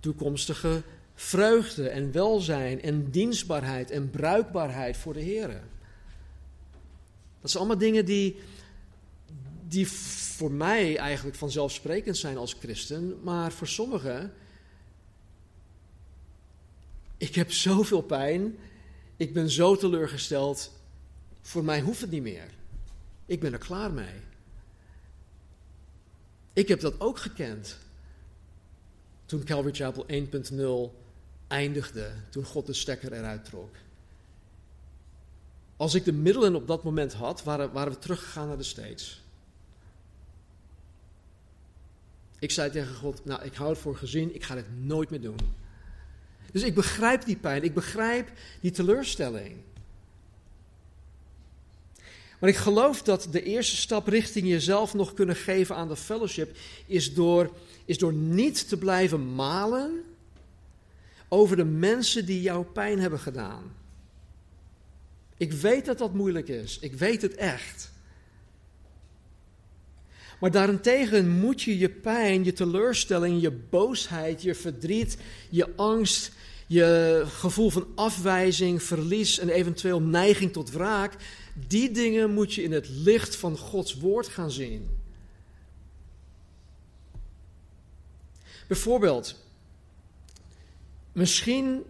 [0.00, 0.82] Toekomstige
[1.14, 5.48] vreugde en welzijn en dienstbaarheid en bruikbaarheid voor de Heer.
[7.40, 8.36] Dat zijn allemaal dingen die,
[9.68, 14.32] die voor mij eigenlijk vanzelfsprekend zijn als christen, maar voor sommigen
[17.16, 18.58] ik heb zoveel pijn.
[19.16, 20.72] Ik ben zo teleurgesteld.
[21.42, 22.48] Voor mij hoeft het niet meer.
[23.26, 24.20] Ik ben er klaar mee.
[26.52, 27.78] Ik heb dat ook gekend.
[29.26, 30.06] Toen Calvary Chapel
[30.90, 31.03] 1.0
[31.48, 33.74] eindigde, toen God de stekker eruit trok.
[35.76, 39.22] Als ik de middelen op dat moment had, waren, waren we teruggegaan naar de States.
[42.38, 45.20] Ik zei tegen God, nou ik hou het voor gezien, ik ga dit nooit meer
[45.20, 45.38] doen.
[46.52, 48.30] Dus ik begrijp die pijn, ik begrijp
[48.60, 49.56] die teleurstelling.
[52.38, 56.56] Maar ik geloof dat de eerste stap richting jezelf nog kunnen geven aan de fellowship
[56.86, 57.50] is door,
[57.84, 60.02] is door niet te blijven malen
[61.34, 63.74] over de mensen die jou pijn hebben gedaan.
[65.36, 66.78] Ik weet dat dat moeilijk is.
[66.78, 67.92] Ik weet het echt.
[70.40, 75.16] Maar daarentegen moet je je pijn, je teleurstelling, je boosheid, je verdriet,
[75.50, 76.32] je angst,
[76.66, 81.16] je gevoel van afwijzing, verlies en eventueel neiging tot wraak,
[81.68, 84.88] die dingen moet je in het licht van Gods woord gaan zien.
[88.66, 89.43] Bijvoorbeeld,
[91.14, 91.84] misschien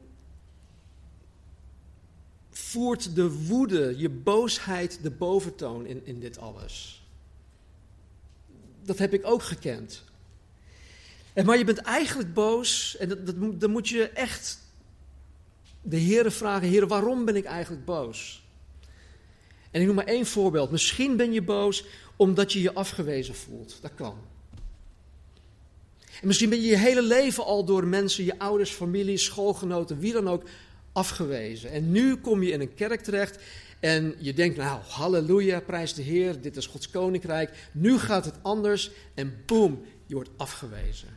[2.50, 7.02] voert de woede, je boosheid de boventoon in, in dit alles.
[8.82, 10.04] Dat heb ik ook gekend.
[11.32, 14.58] En maar je bent eigenlijk boos en dat, dat, dan moet je echt
[15.82, 18.42] de Heeren vragen, Heer, waarom ben ik eigenlijk boos?
[19.70, 20.70] En ik noem maar één voorbeeld.
[20.70, 21.84] Misschien ben je boos
[22.16, 23.78] omdat je je afgewezen voelt.
[23.80, 24.18] Dat kan.
[26.20, 30.12] En misschien ben je je hele leven al door mensen, je ouders, familie, schoolgenoten, wie
[30.12, 30.42] dan ook,
[30.92, 31.70] afgewezen.
[31.70, 33.38] En nu kom je in een kerk terecht
[33.80, 37.68] en je denkt, nou, halleluja, prijs de Heer, dit is Gods koninkrijk.
[37.72, 41.08] Nu gaat het anders en boem, je wordt afgewezen.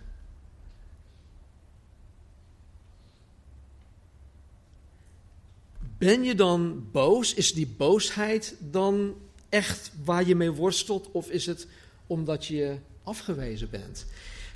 [5.97, 7.33] Ben je dan boos?
[7.33, 9.15] Is die boosheid dan
[9.49, 11.11] echt waar je mee worstelt?
[11.11, 11.67] Of is het
[12.07, 14.05] omdat je afgewezen bent?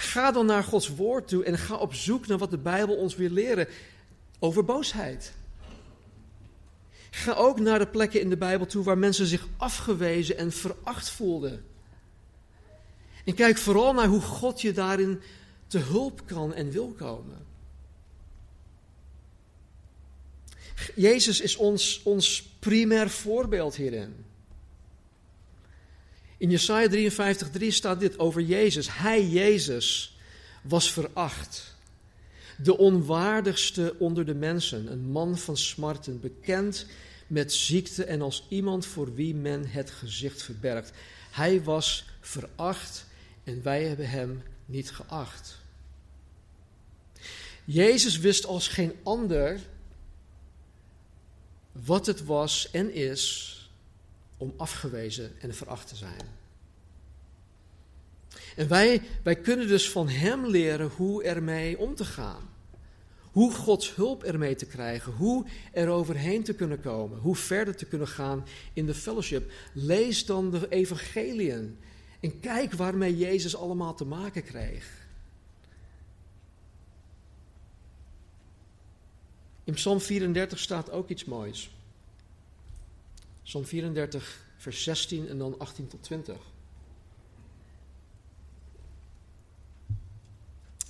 [0.02, 3.16] Ga dan naar Gods woord toe en ga op zoek naar wat de Bijbel ons
[3.16, 3.68] wil leren
[4.40, 5.34] over boosheid.
[7.10, 11.10] Ga ook naar de plekken in de Bijbel toe waar mensen zich afgewezen en veracht
[11.10, 11.66] voelden.
[13.26, 15.22] En kijk vooral naar hoe God je daarin
[15.68, 17.46] te hulp kan en wil komen.
[20.96, 24.26] Jezus is ons, ons primair voorbeeld hierin.
[26.42, 28.88] In Jesaja 53:3 staat dit over Jezus.
[28.92, 30.18] Hij, Jezus,
[30.62, 31.76] was veracht.
[32.58, 36.86] De onwaardigste onder de mensen, een man van smarten, bekend
[37.28, 40.92] met ziekte en als iemand voor wie men het gezicht verbergt.
[41.32, 43.06] Hij was veracht
[43.44, 45.58] en wij hebben hem niet geacht.
[47.66, 49.60] Jezus wist als geen ander
[51.72, 53.56] wat het was en is
[54.42, 56.40] om afgewezen en veracht te zijn.
[58.56, 62.50] En wij, wij kunnen dus van Hem leren hoe ermee om te gaan.
[63.32, 65.14] Hoe Gods hulp ermee te krijgen.
[65.14, 67.20] Hoe er overheen te kunnen komen.
[67.20, 69.52] Hoe verder te kunnen gaan in de fellowship.
[69.74, 71.78] Lees dan de evangeliën.
[72.20, 75.00] En kijk waarmee Jezus allemaal te maken kreeg.
[79.64, 81.72] In Psalm 34 staat ook iets moois.
[83.44, 86.36] Psalm 34, vers 16 en dan 18 tot 20.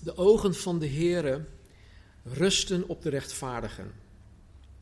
[0.04, 1.46] De ogen van de Heere
[2.24, 3.92] rusten op de rechtvaardigen.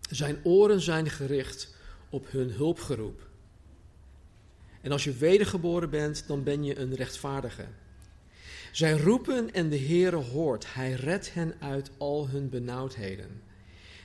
[0.09, 1.75] Zijn oren zijn gericht
[2.09, 3.27] op hun hulpgeroep.
[4.81, 7.67] En als je wedergeboren bent, dan ben je een rechtvaardige.
[8.71, 10.73] Zij roepen en de Heere hoort.
[10.73, 13.41] Hij redt hen uit al hun benauwdheden.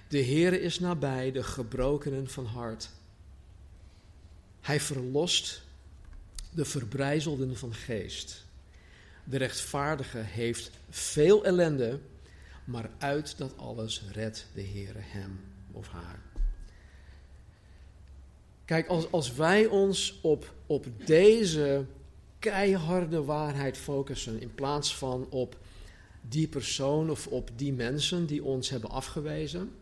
[0.08, 2.90] De Heere is nabij de gebrokenen van hart.
[4.64, 5.62] Hij verlost
[6.50, 8.44] de verbrijzelden van geest.
[9.24, 11.98] De rechtvaardige heeft veel ellende,
[12.64, 15.40] maar uit dat alles redt de Heere hem
[15.72, 16.22] of haar.
[18.64, 21.84] Kijk, als, als wij ons op, op deze
[22.38, 25.56] keiharde waarheid focussen, in plaats van op
[26.28, 29.72] die persoon of op die mensen die ons hebben afgewezen,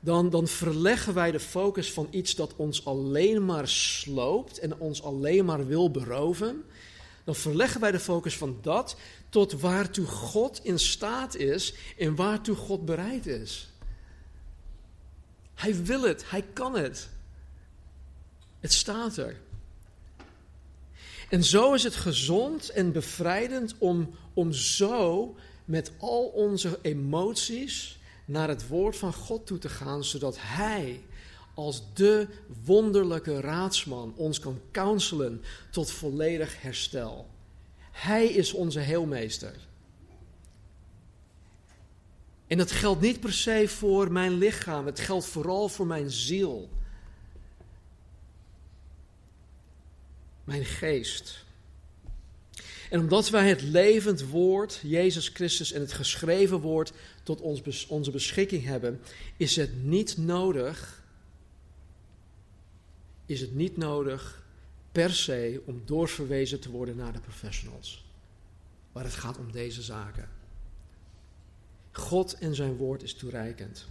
[0.00, 5.02] dan, dan verleggen wij de focus van iets dat ons alleen maar sloopt en ons
[5.02, 6.64] alleen maar wil beroven.
[7.24, 8.96] Dan verleggen wij de focus van dat
[9.28, 13.68] tot waartoe God in staat is en waartoe God bereid is.
[15.54, 17.08] Hij wil het, hij kan het.
[18.60, 19.36] Het staat er.
[21.28, 25.34] En zo is het gezond en bevrijdend om, om zo
[25.64, 31.00] met al onze emoties naar het woord van God toe te gaan, zodat Hij
[31.54, 32.28] als de
[32.64, 37.28] wonderlijke raadsman ons kan counselen tot volledig herstel.
[37.90, 39.54] Hij is onze heelmeester.
[42.46, 46.68] En dat geldt niet per se voor mijn lichaam, het geldt vooral voor mijn ziel.
[50.44, 51.45] Mijn geest.
[52.90, 58.10] En omdat wij het levend woord, Jezus Christus en het geschreven woord tot ons, onze
[58.10, 59.00] beschikking hebben,
[59.36, 61.04] is het niet nodig
[63.26, 64.42] is het niet nodig
[64.92, 68.04] per se om doorverwezen te worden naar de professionals.
[68.92, 70.28] Maar het gaat om deze zaken.
[71.92, 73.86] God en zijn woord is toereikend.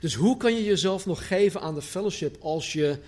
[0.00, 2.98] Dus hoe kan je jezelf nog geven aan de fellowship als je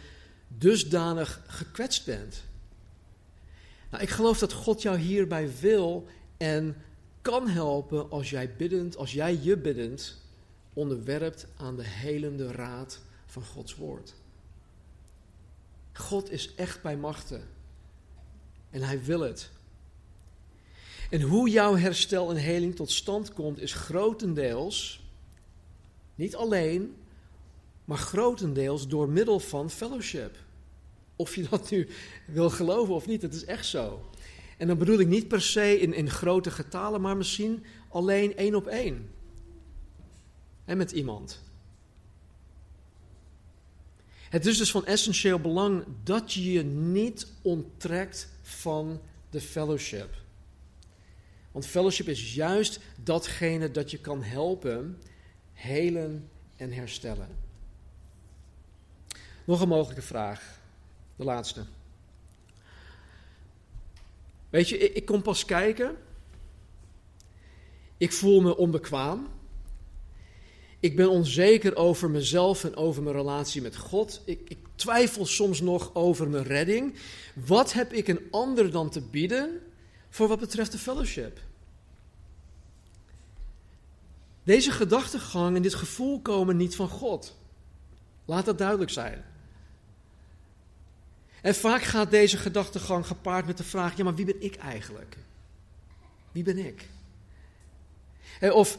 [0.48, 2.42] dusdanig gekwetst bent?
[4.00, 6.76] Ik geloof dat God jou hierbij wil en
[7.22, 10.16] kan helpen als jij biddend, als jij je biddend
[10.72, 14.14] onderwerpt aan de helende raad van Gods woord.
[15.92, 17.48] God is echt bij machten.
[18.70, 19.50] En hij wil het.
[21.10, 25.04] En hoe jouw herstel en heling tot stand komt, is grotendeels,
[26.14, 26.96] niet alleen,
[27.84, 30.36] maar grotendeels door middel van fellowship.
[31.16, 31.88] Of je dat nu
[32.26, 34.10] wil geloven of niet, het is echt zo.
[34.56, 38.54] En dan bedoel ik niet per se in, in grote getalen, maar misschien alleen één
[38.54, 39.10] op één.
[40.64, 41.44] En met iemand.
[44.28, 49.00] Het is dus van essentieel belang dat je je niet onttrekt van
[49.30, 50.14] de fellowship.
[51.52, 54.98] Want fellowship is juist datgene dat je kan helpen,
[55.52, 57.28] helen en herstellen.
[59.44, 60.60] Nog een mogelijke vraag,
[61.16, 61.64] de laatste.
[64.50, 65.96] Weet je, ik, ik kom pas kijken.
[67.96, 69.28] Ik voel me onbekwaam.
[70.80, 74.22] Ik ben onzeker over mezelf en over mijn relatie met God.
[74.24, 76.94] Ik, ik, twijfel soms nog over mijn redding.
[77.46, 79.60] Wat heb ik een ander dan te bieden
[80.10, 81.40] voor wat betreft de fellowship?
[84.42, 87.36] Deze gedachtegang en dit gevoel komen niet van God.
[88.24, 89.24] Laat dat duidelijk zijn.
[91.42, 95.16] En vaak gaat deze gedachtegang gepaard met de vraag: ja, maar wie ben ik eigenlijk?
[96.32, 96.88] Wie ben ik?
[98.40, 98.78] Of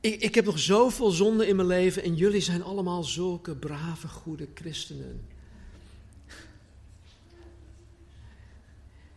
[0.00, 4.08] ik, ik heb nog zoveel zonde in mijn leven en jullie zijn allemaal zulke brave,
[4.08, 5.26] goede christenen.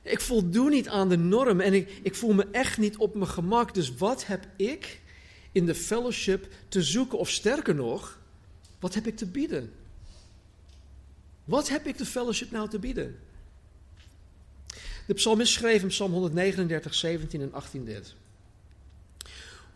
[0.02, 3.30] Ik voldoe niet aan de norm en ik, ik voel me echt niet op mijn
[3.30, 3.74] gemak.
[3.74, 5.02] Dus wat heb ik
[5.52, 7.18] in de fellowship te zoeken?
[7.18, 8.20] Of sterker nog,
[8.80, 9.74] wat heb ik te bieden?
[11.48, 13.20] Wat heb ik de fellowship nou te bieden?
[15.08, 18.16] De psalmist schreef in Psalm 139, 17 en 18 dit.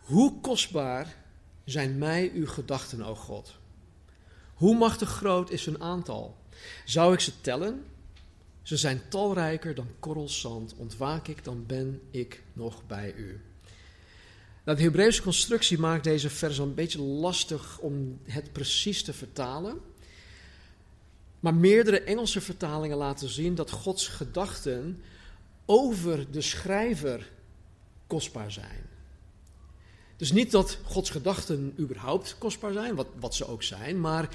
[0.00, 1.16] Hoe kostbaar
[1.64, 3.58] zijn mij uw gedachten, o God?
[4.54, 6.36] Hoe machtig groot is hun aantal?
[6.84, 7.84] Zou ik ze tellen?
[8.62, 10.74] Ze zijn talrijker dan korrels zand.
[10.76, 13.40] Ontwaak ik, dan ben ik nog bij u.
[14.64, 19.80] Nou, de Hebreeuwse constructie maakt deze vers een beetje lastig om het precies te vertalen.
[21.42, 25.02] Maar meerdere Engelse vertalingen laten zien dat Gods gedachten
[25.64, 27.30] over de schrijver
[28.06, 28.80] kostbaar zijn.
[30.16, 34.28] Dus niet dat Gods gedachten überhaupt kostbaar zijn, wat, wat ze ook zijn, maar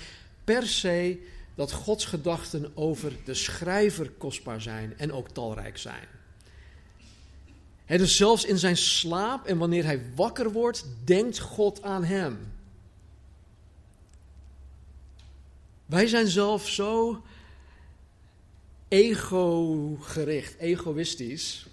[0.43, 1.19] per se
[1.55, 6.07] dat Gods gedachten over de schrijver kostbaar zijn en ook talrijk zijn.
[7.85, 12.37] He, dus zelfs in zijn slaap en wanneer hij wakker wordt, denkt God aan hem.
[15.87, 17.23] Wij zijn zelf zo
[18.87, 21.65] ego-gericht, egoïstisch,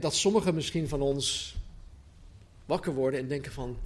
[0.00, 1.56] dat sommigen misschien van ons
[2.66, 3.78] wakker worden en denken van,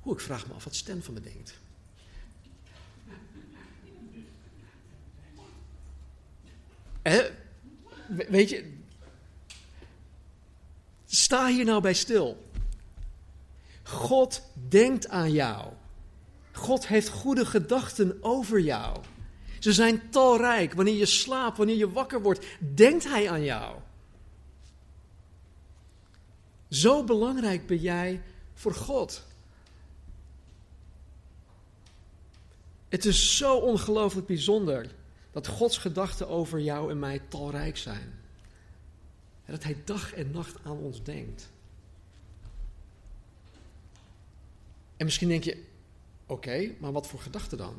[0.00, 1.58] hoe ik vraag me af wat Stem van me denkt.
[8.28, 8.72] weet je,
[11.06, 12.50] sta hier nou bij stil.
[13.82, 15.72] God denkt aan jou.
[16.60, 18.98] God heeft goede gedachten over jou.
[19.58, 20.72] Ze zijn talrijk.
[20.72, 23.78] Wanneer je slaapt, wanneer je wakker wordt, denkt Hij aan jou.
[26.68, 28.22] Zo belangrijk ben jij
[28.54, 29.26] voor God.
[32.88, 34.90] Het is zo ongelooflijk bijzonder
[35.32, 38.18] dat Gods gedachten over jou en mij talrijk zijn.
[39.44, 41.50] En dat Hij dag en nacht aan ons denkt.
[44.96, 45.68] En misschien denk je,
[46.30, 47.74] oké, maar wat voor gedachten dan?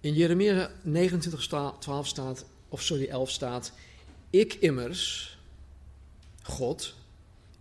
[0.00, 1.46] In Jeremia 29,
[1.78, 3.72] 12 staat, of sorry, 11 staat,
[4.30, 5.38] ik immers,
[6.42, 6.94] God,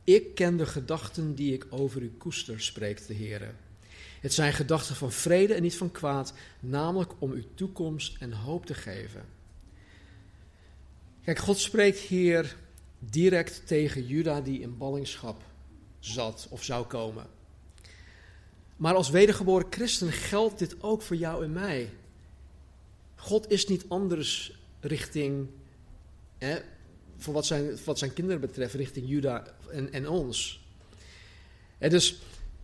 [0.03, 3.55] ik ken de gedachten die ik over u koester, spreekt de Heer.
[4.21, 8.65] Het zijn gedachten van vrede en niet van kwaad, namelijk om u toekomst en hoop
[8.65, 9.25] te geven.
[11.23, 12.55] Kijk, God spreekt hier
[12.99, 15.43] direct tegen Juda die in ballingschap
[15.99, 17.25] zat of zou komen.
[18.79, 21.89] Maar als wedergeboren christen geldt dit ook voor jou en mij.
[23.15, 25.47] God is niet anders richting
[26.37, 26.59] hè,
[27.17, 30.63] voor wat zijn, wat zijn kinderen betreft, richting Juda en, en ons.
[31.77, 32.21] Dus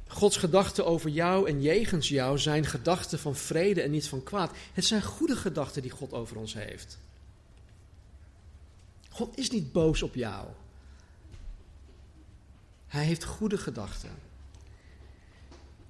[0.08, 4.52] Gods gedachten over jou en jegens jou zijn gedachten van vrede en niet van kwaad.
[4.74, 6.98] Het zijn goede gedachten die God over ons heeft.
[9.10, 10.48] God is niet boos op jou.
[12.88, 14.10] Hij heeft goede gedachten.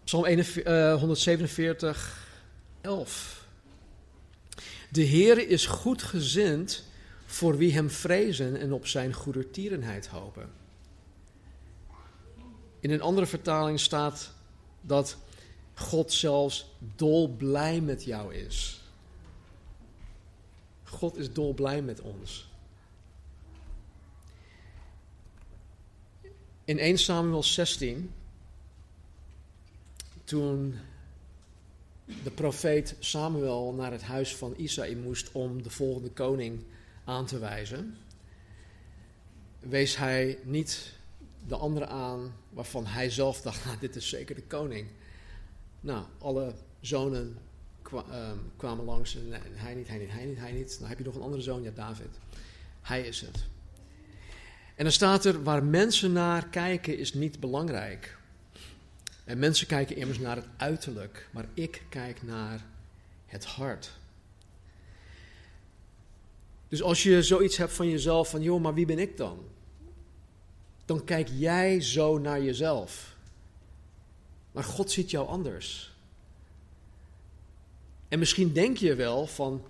[0.05, 2.27] Psalm 147,
[2.81, 3.45] 11.
[4.91, 6.83] De Heer is goed gezind
[7.25, 10.49] voor wie hem vrezen en op zijn goedertierenheid hopen.
[12.79, 14.33] In een andere vertaling staat
[14.81, 15.17] dat
[15.73, 18.81] God zelfs dolblij met jou is.
[20.83, 22.49] God is dolblij met ons.
[26.63, 28.11] In 1 Samuel 16,
[30.25, 30.75] toen
[32.23, 36.63] de profeet Samuel naar het huis van Isaï moest om de volgende koning
[37.03, 37.97] aan te wijzen,
[39.59, 40.93] wees hij niet
[41.47, 44.87] de andere aan waarvan hij zelf dacht, nou, dit is zeker de koning.
[45.79, 47.37] Nou, alle zonen
[47.91, 50.79] ehm, kwamen langs en hij niet, hij niet, hij niet, hij niet.
[50.79, 52.19] Dan heb je nog een andere zoon, ja, David.
[52.81, 53.45] Hij is het.
[54.75, 58.17] En dan staat er, waar mensen naar kijken is niet belangrijk.
[59.25, 62.65] En mensen kijken immers naar het uiterlijk, maar ik kijk naar
[63.25, 63.91] het hart.
[66.67, 69.39] Dus als je zoiets hebt van jezelf, van joh, maar wie ben ik dan?
[70.85, 73.15] Dan kijk jij zo naar jezelf.
[74.51, 75.93] Maar God ziet jou anders.
[78.07, 79.65] En misschien denk je wel van,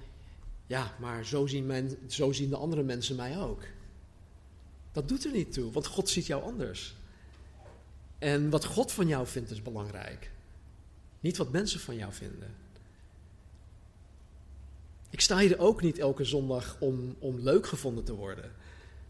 [0.68, 3.64] ja, maar zo zien, men, zo zien de andere mensen mij ook.
[4.92, 6.96] Dat doet er niet toe, want God ziet jou anders.
[8.26, 10.32] En wat God van jou vindt is belangrijk.
[11.20, 12.56] Niet wat mensen van jou vinden.
[15.10, 18.46] Ik sta hier ook niet elke zondag om, om leuk gevonden te worden.
[18.46, 18.52] Ik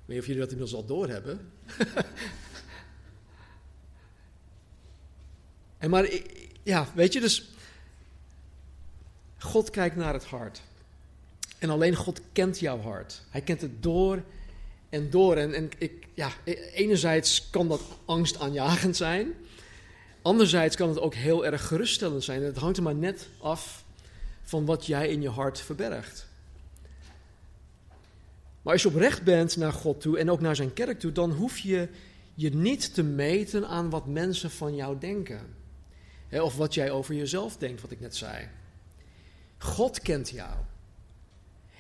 [0.06, 1.52] weet of jullie dat inmiddels al doorhebben.
[5.78, 6.10] en maar,
[6.64, 7.52] ja, weet je, dus
[9.38, 10.62] God kijkt naar het hart.
[11.58, 13.22] En alleen God kent jouw hart.
[13.30, 14.24] Hij kent het door
[14.90, 15.38] en door.
[15.38, 16.32] En, en ik, ja,
[16.74, 19.34] enerzijds kan dat angstaanjagend zijn.
[20.22, 22.44] Anderzijds kan het ook heel erg geruststellend zijn.
[22.44, 23.86] Het hangt er maar net af
[24.44, 26.28] van wat jij in je hart verbergt.
[28.62, 31.32] Maar als je oprecht bent naar God toe en ook naar zijn kerk toe, dan
[31.32, 31.90] hoef je
[32.34, 35.40] je niet te meten aan wat mensen van jou denken.
[36.32, 38.48] of wat jij over jezelf denkt, wat ik net zei.
[39.58, 40.56] God kent jou.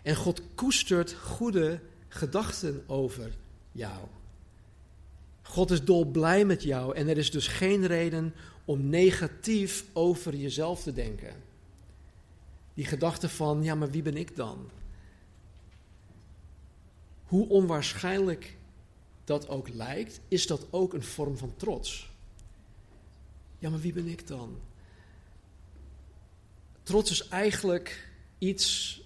[0.04, 1.80] En God koestert goede
[2.16, 3.32] gedachten over
[3.72, 4.08] jou.
[5.42, 8.34] God is dolblij met jou en er is dus geen reden
[8.66, 11.34] om negatief over jezelf te denken.
[12.74, 14.70] Die gedachte van, ja, maar wie ben ik dan?
[17.24, 18.58] Hoe onwaarschijnlijk
[19.24, 22.12] dat ook lijkt, is dat ook een vorm van trots.
[23.60, 24.58] Ja, maar wie ben ik dan?
[26.84, 29.02] Trots is eigenlijk iets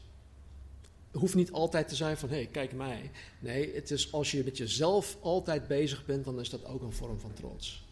[1.12, 3.12] hoeft niet altijd te zijn van, hé, hey, kijk mij.
[3.40, 6.94] Nee, het is als je met jezelf altijd bezig bent, dan is dat ook een
[6.94, 7.88] vorm van trots.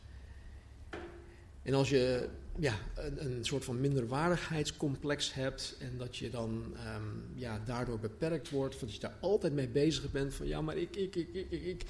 [1.63, 6.49] En als je ja, een, een soort van minderwaardigheidscomplex hebt en dat je dan
[6.95, 10.77] um, ja, daardoor beperkt wordt, dat je daar altijd mee bezig bent van, ja, maar
[10.77, 11.83] ik, ik, ik, ik, ik, ik.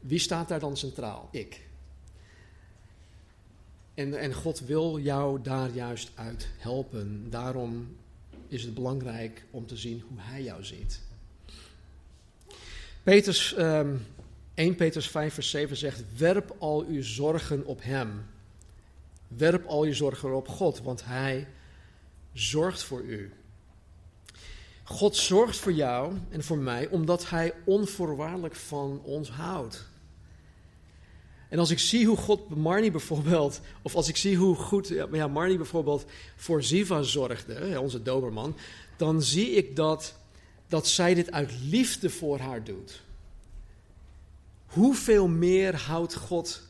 [0.00, 1.28] Wie staat daar dan centraal?
[1.32, 1.60] Ik.
[3.94, 7.30] En, en God wil jou daar juist uit helpen.
[7.30, 7.96] Daarom
[8.48, 11.00] is het belangrijk om te zien hoe hij jou ziet.
[13.02, 14.06] Peters, um,
[14.54, 18.26] 1 Petrus 5 vers 7 zegt, werp al uw zorgen op hem.
[19.28, 21.48] Werp al je zorgen op God, want hij
[22.32, 23.32] zorgt voor u.
[24.84, 29.88] God zorgt voor jou en voor mij omdat hij onvoorwaardelijk van ons houdt.
[31.54, 35.26] En als ik zie hoe God Marnie bijvoorbeeld, of als ik zie hoe goed ja,
[35.26, 36.04] Marnie bijvoorbeeld
[36.36, 38.56] voor Ziva zorgde, onze doberman,
[38.96, 40.14] dan zie ik dat,
[40.68, 43.02] dat zij dit uit liefde voor haar doet.
[44.66, 46.62] Hoeveel meer houdt God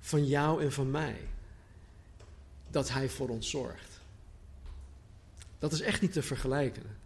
[0.00, 1.16] van jou en van mij?
[2.70, 4.00] Dat Hij voor ons zorgt.
[5.58, 6.96] Dat is echt niet te vergelijken.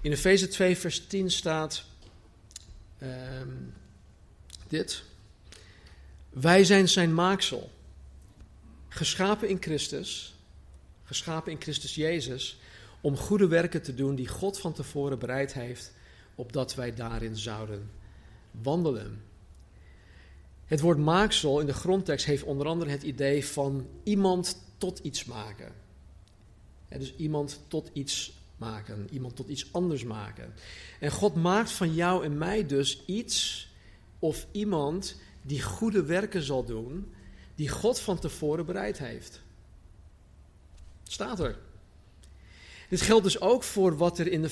[0.00, 1.84] In Efeze 2, vers 10 staat.
[3.02, 3.74] Um,
[4.74, 5.02] dit.
[6.30, 7.70] Wij zijn zijn maaksel,
[8.88, 10.34] geschapen in Christus,
[11.04, 12.58] geschapen in Christus Jezus,
[13.00, 15.92] om goede werken te doen die God van tevoren bereid heeft,
[16.34, 17.90] opdat wij daarin zouden
[18.50, 19.22] wandelen.
[20.64, 25.24] Het woord maaksel in de grondtekst heeft onder andere het idee van iemand tot iets
[25.24, 25.72] maken.
[26.88, 30.54] dus iemand tot iets maken, iemand tot iets anders maken.
[31.00, 33.68] En God maakt van jou en mij dus iets
[34.24, 37.12] of iemand die goede werken zal doen
[37.54, 39.42] die God van tevoren bereid heeft.
[41.02, 41.58] Staat er.
[42.88, 44.42] Dit geldt dus ook voor wat er in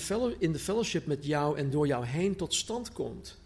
[0.52, 3.38] de, fellowship met jou en door jou heen tot stand komt.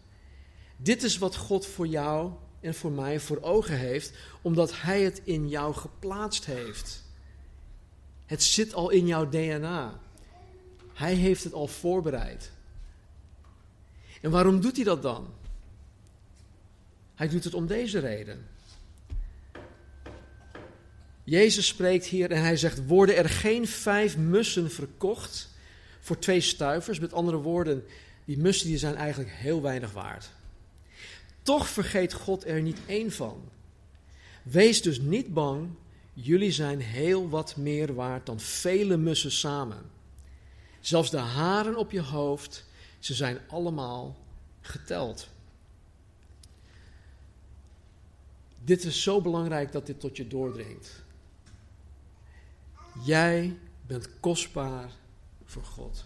[0.76, 4.12] Dit is wat God voor jou en voor mij voor ogen heeft,
[4.42, 7.04] omdat Hij het in jou geplaatst heeft.
[8.26, 10.00] Het zit al in jouw DNA.
[10.92, 12.52] Hij heeft het al voorbereid.
[14.20, 15.35] En waarom doet hij dat dan?
[17.16, 18.46] Hij doet het om deze reden.
[21.24, 25.48] Jezus spreekt hier en hij zegt: Worden er geen vijf mussen verkocht
[26.00, 26.98] voor twee stuivers?
[26.98, 27.84] Met andere woorden,
[28.24, 30.30] die mussen die zijn eigenlijk heel weinig waard.
[31.42, 33.48] Toch vergeet God er niet één van.
[34.42, 35.68] Wees dus niet bang,
[36.12, 39.90] jullie zijn heel wat meer waard dan vele mussen samen.
[40.80, 42.64] Zelfs de haren op je hoofd,
[42.98, 44.16] ze zijn allemaal
[44.60, 45.28] geteld.
[48.66, 51.02] Dit is zo belangrijk dat dit tot je doordringt.
[53.04, 53.56] Jij
[53.86, 54.90] bent kostbaar
[55.44, 56.04] voor God.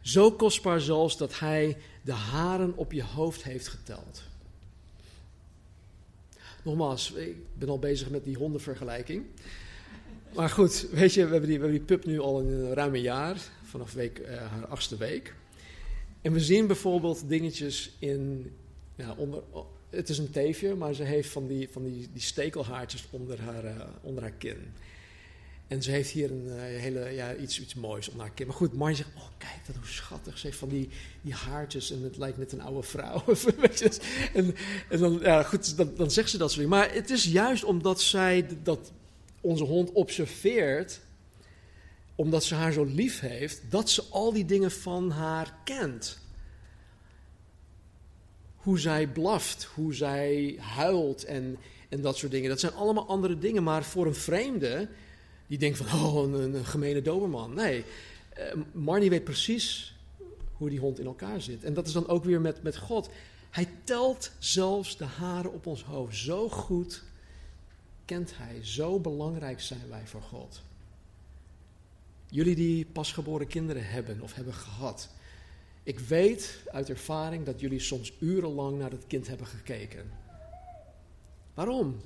[0.00, 4.22] Zo kostbaar zelfs dat Hij de haren op je hoofd heeft geteld.
[6.64, 9.24] Nogmaals, ik ben al bezig met die hondenvergelijking.
[10.34, 13.40] Maar goed, weet je, we hebben die, we pup nu al een ruim een jaar,
[13.62, 15.34] vanaf week, uh, haar achtste week.
[16.20, 18.52] En we zien bijvoorbeeld dingetjes in,
[19.16, 19.42] onder,
[19.90, 23.64] het is een teefje, maar ze heeft van die, van die, die stekelhaartjes onder haar,
[23.64, 23.70] uh,
[24.02, 24.72] onder haar kin.
[25.68, 28.46] En ze heeft hier een uh, hele, ja, iets, iets moois onder haar kin.
[28.46, 30.38] Maar goed, Marje zegt, oh kijk, dat hoe schattig.
[30.38, 30.88] Ze heeft van die,
[31.20, 33.24] die haartjes en het lijkt net een oude vrouw.
[34.34, 34.54] en,
[34.88, 36.68] en dan, ja, goed, dan, dan zegt ze dat dingen.
[36.68, 38.92] Maar het is juist omdat zij dat
[39.40, 41.00] onze hond observeert,
[42.14, 46.18] omdat ze haar zo lief heeft, dat ze al die dingen van haar kent
[48.58, 51.56] hoe zij blaft, hoe zij huilt en,
[51.88, 52.48] en dat soort dingen.
[52.48, 54.88] Dat zijn allemaal andere dingen, maar voor een vreemde,
[55.46, 57.54] die denkt van, oh, een, gemene doberman.
[57.54, 57.84] Nee,
[58.38, 59.96] uh, Marnie weet precies
[60.52, 61.64] hoe die hond in elkaar zit.
[61.64, 63.08] En dat is dan ook weer met, met God.
[63.50, 66.16] Hij telt zelfs de haren op ons hoofd.
[66.16, 67.02] Zo goed
[68.04, 70.62] kent hij, zo belangrijk zijn wij voor God.
[72.30, 75.08] Jullie die pasgeboren kinderen hebben of hebben gehad,
[75.82, 80.10] ik weet uit ervaring dat jullie soms urenlang naar het kind hebben gekeken.
[81.54, 82.00] Waarom?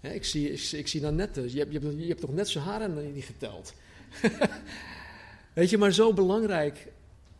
[0.00, 2.64] ik, zie, ik, zie dan net, je hebt, je, hebt, je hebt toch net zijn
[2.64, 3.74] haren niet geteld.
[5.52, 6.86] weet je, maar zo belangrijk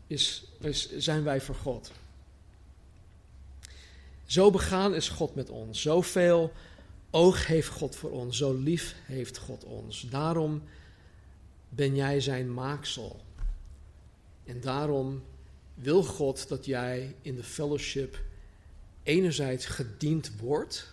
[0.06, 1.92] is, is, zijn wij voor God.
[4.26, 5.82] Zo begaan is God met ons.
[5.82, 6.52] Zoveel
[7.10, 8.36] oog heeft God voor ons.
[8.36, 10.06] Zo lief heeft God ons.
[10.10, 10.62] Daarom
[11.68, 13.20] ben jij zijn maaksel.
[14.44, 15.22] En daarom
[15.74, 18.22] wil God dat jij in de fellowship
[19.02, 20.92] enerzijds gediend wordt.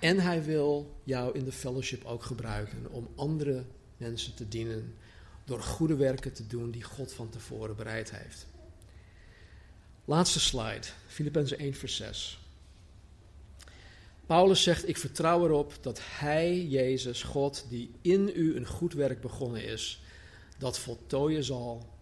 [0.00, 3.64] En hij wil jou in de fellowship ook gebruiken om andere
[3.96, 4.94] mensen te dienen.
[5.44, 8.46] Door goede werken te doen die God van tevoren bereid heeft.
[10.04, 12.40] Laatste slide, Filippenzen 1 vers 6.
[14.26, 19.20] Paulus zegt, ik vertrouw erop dat Hij, Jezus, God, die in u een goed werk
[19.20, 20.02] begonnen is,
[20.58, 21.97] dat voltooien zal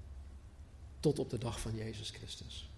[1.01, 2.71] tot op de dag van Jezus Christus.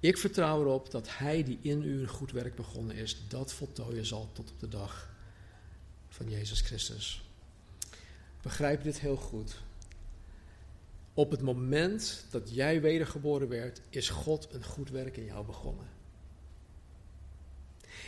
[0.00, 4.06] Ik vertrouw erop dat Hij die in u een goed werk begonnen is, dat voltooien
[4.06, 5.10] zal tot op de dag
[6.08, 7.22] van Jezus Christus.
[8.42, 9.56] Begrijp dit heel goed.
[11.14, 15.86] Op het moment dat jij wedergeboren werd, is God een goed werk in jou begonnen.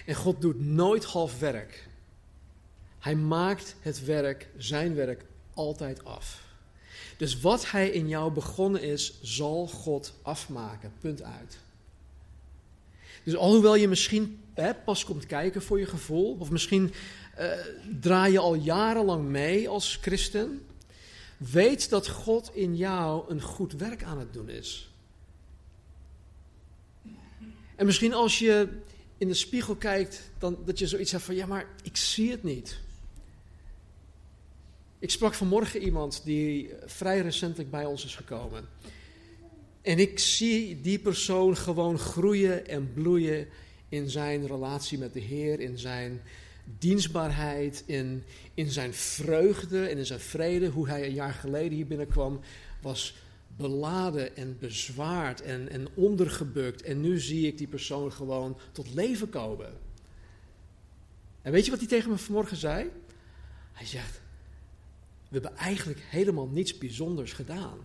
[0.06, 1.88] En God doet nooit half werk.
[2.98, 5.24] Hij maakt het werk, zijn werk,
[5.54, 6.49] altijd af.
[7.20, 10.92] Dus wat hij in jou begonnen is, zal God afmaken.
[11.00, 11.58] Punt uit.
[13.24, 16.92] Dus alhoewel je misschien hè, pas komt kijken voor je gevoel, of misschien
[17.38, 17.52] uh,
[18.00, 20.66] draai je al jarenlang mee als christen,
[21.36, 24.90] weet dat God in jou een goed werk aan het doen is.
[27.76, 28.68] En misschien als je
[29.18, 32.42] in de spiegel kijkt, dan dat je zoiets hebt van, ja maar ik zie het
[32.42, 32.78] niet.
[35.00, 38.68] Ik sprak vanmorgen iemand die vrij recentelijk bij ons is gekomen.
[39.82, 43.48] En ik zie die persoon gewoon groeien en bloeien
[43.88, 46.20] in zijn relatie met de Heer, in zijn
[46.78, 48.22] dienstbaarheid, in,
[48.54, 50.68] in zijn vreugde en in zijn vrede.
[50.68, 52.40] Hoe hij een jaar geleden hier binnenkwam,
[52.82, 53.14] was
[53.56, 56.82] beladen en bezwaard en, en ondergebukt.
[56.82, 59.72] En nu zie ik die persoon gewoon tot leven komen.
[61.42, 62.90] En weet je wat hij tegen me vanmorgen zei?
[63.72, 64.19] Hij zegt:
[65.30, 67.78] we hebben eigenlijk helemaal niets bijzonders gedaan.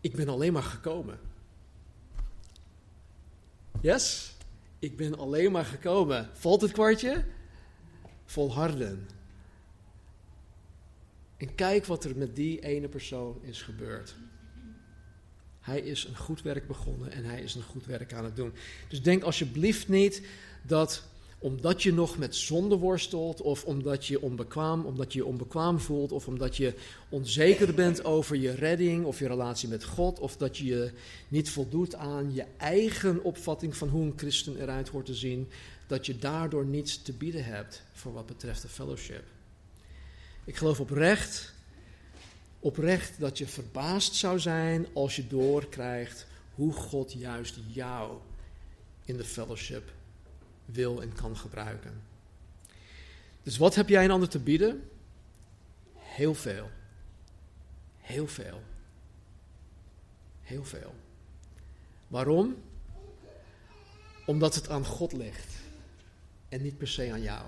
[0.00, 1.18] Ik ben alleen maar gekomen.
[3.80, 4.34] Yes?
[4.78, 6.30] Ik ben alleen maar gekomen.
[6.32, 7.24] Valt het kwartje?
[8.24, 9.08] Volharden.
[11.36, 14.14] En kijk wat er met die ene persoon is gebeurd.
[15.60, 18.52] Hij is een goed werk begonnen en hij is een goed werk aan het doen.
[18.88, 20.22] Dus denk alsjeblieft niet
[20.62, 21.04] dat
[21.38, 26.12] omdat je nog met zonde worstelt, of omdat je onbekwaam, omdat je je onbekwaam voelt,
[26.12, 26.74] of omdat je
[27.08, 30.92] onzeker bent over je redding of je relatie met God, of dat je je
[31.28, 35.48] niet voldoet aan je eigen opvatting van hoe een christen eruit hoort te zien,
[35.86, 39.24] dat je daardoor niets te bieden hebt voor wat betreft de fellowship.
[40.44, 41.52] Ik geloof oprecht,
[42.60, 48.18] oprecht dat je verbaasd zou zijn als je doorkrijgt hoe God juist jou
[49.04, 49.92] in de fellowship
[50.66, 52.02] wil en kan gebruiken.
[53.42, 54.90] Dus wat heb jij een ander te bieden?
[55.94, 56.70] Heel veel.
[57.98, 58.62] Heel veel.
[60.42, 60.94] Heel veel.
[62.08, 62.56] Waarom?
[64.26, 65.54] Omdat het aan God ligt
[66.48, 67.46] en niet per se aan jou.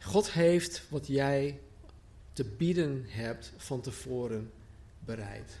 [0.00, 1.60] God heeft wat jij
[2.32, 4.52] te bieden hebt van tevoren
[4.98, 5.58] bereid.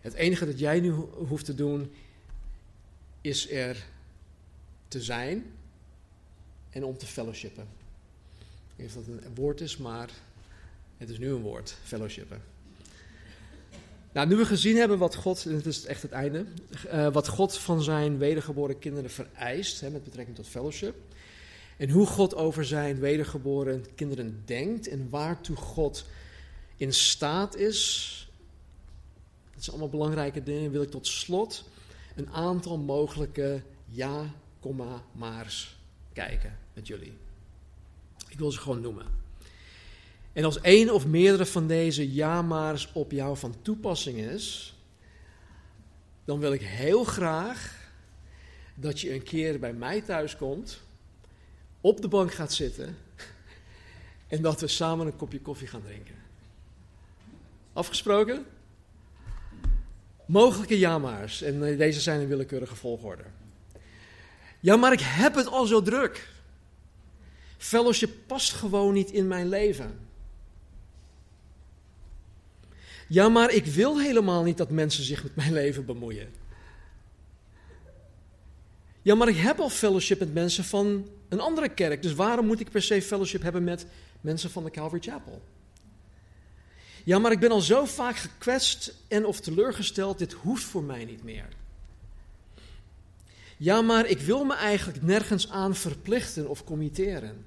[0.00, 1.92] Het enige dat jij nu hoeft te doen
[3.20, 3.86] is er
[4.88, 5.52] te zijn
[6.70, 7.66] en om te fellowshipen.
[8.76, 10.10] Ik weet niet of dat een woord is, maar
[10.96, 12.42] het is nu een woord, fellowshipen.
[14.12, 16.44] Nou, nu we gezien hebben wat God, en het is echt het einde,
[16.86, 20.94] uh, wat God van zijn wedergeboren kinderen vereist, hè, met betrekking tot fellowship,
[21.76, 26.04] en hoe God over zijn wedergeboren kinderen denkt en waartoe God
[26.76, 28.12] in staat is,
[29.54, 31.64] dat zijn allemaal belangrijke dingen, wil ik tot slot
[32.14, 35.76] een aantal mogelijke ja, komma, maars
[36.12, 37.12] kijken met jullie.
[38.28, 39.06] Ik wil ze gewoon noemen.
[40.32, 44.76] En als één of meerdere van deze ja-maars op jou van toepassing is,
[46.24, 47.90] dan wil ik heel graag
[48.74, 50.80] dat je een keer bij mij thuis komt,
[51.80, 52.96] op de bank gaat zitten
[54.28, 56.14] en dat we samen een kopje koffie gaan drinken.
[57.72, 58.46] Afgesproken?
[60.26, 61.42] Mogelijke ja-maars.
[61.42, 63.22] En eh, deze zijn in willekeurige volgorde.
[64.60, 66.28] Ja, maar ik heb het al zo druk.
[67.58, 69.98] Fellowship past gewoon niet in mijn leven.
[73.08, 76.28] Ja, maar ik wil helemaal niet dat mensen zich met mijn leven bemoeien.
[79.02, 82.02] Ja, maar ik heb al fellowship met mensen van een andere kerk.
[82.02, 83.86] Dus waarom moet ik per se fellowship hebben met
[84.20, 85.42] mensen van de Calvary Chapel?
[87.04, 91.04] Ja, maar ik ben al zo vaak gekwetst en of teleurgesteld, dit hoeft voor mij
[91.04, 91.48] niet meer.
[93.58, 97.44] Ja, maar ik wil me eigenlijk nergens aan verplichten of committeren.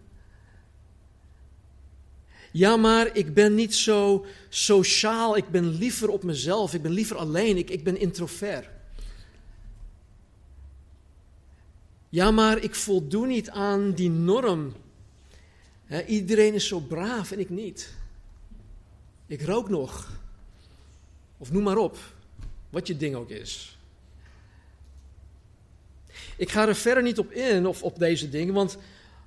[2.52, 7.18] Ja, maar ik ben niet zo sociaal, ik ben liever op mezelf, ik ben liever
[7.18, 8.70] alleen, ik, ik ben introvert.
[12.10, 14.74] Ja, maar ik voldoe niet aan die norm.
[16.08, 17.94] iedereen is zo braaf en ik niet.
[19.28, 20.20] Ik rook nog.
[21.38, 21.98] Of noem maar op,
[22.70, 23.78] wat je ding ook is.
[26.42, 28.78] Ik ga er verder niet op in of op deze dingen, want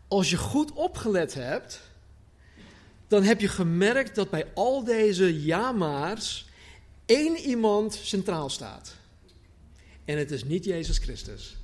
[0.09, 1.81] als je goed opgelet hebt,
[3.09, 6.49] dan heb je gemerkt dat bij al deze ja-maars
[7.07, 8.95] één iemand centraal staat.
[10.05, 11.57] En het is niet Jezus Christus.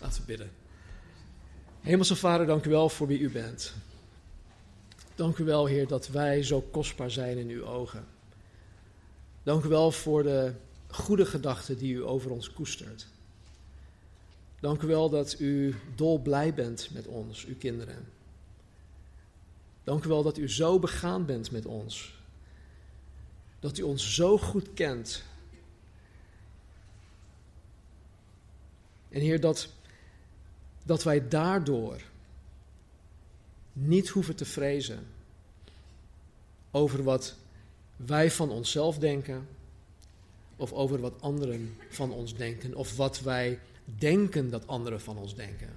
[0.00, 0.50] Laten we bidden.
[1.80, 3.72] Hemelse Vader, dank u wel voor wie u bent.
[5.14, 8.06] Dank u wel, Heer, dat wij zo kostbaar zijn in uw ogen.
[9.42, 10.52] Dank u wel voor de
[10.94, 13.06] goede gedachten die u over ons koestert.
[14.60, 18.08] Dank u wel dat u dolblij bent met ons, uw kinderen.
[19.84, 22.14] Dank u wel dat u zo begaan bent met ons.
[23.60, 25.22] Dat u ons zo goed kent.
[29.08, 29.68] En Heer, dat,
[30.84, 32.00] dat wij daardoor
[33.72, 35.06] niet hoeven te vrezen
[36.70, 37.34] over wat
[37.96, 39.48] wij van onszelf denken
[40.56, 45.34] of over wat anderen van ons denken of wat wij denken dat anderen van ons
[45.34, 45.68] denken.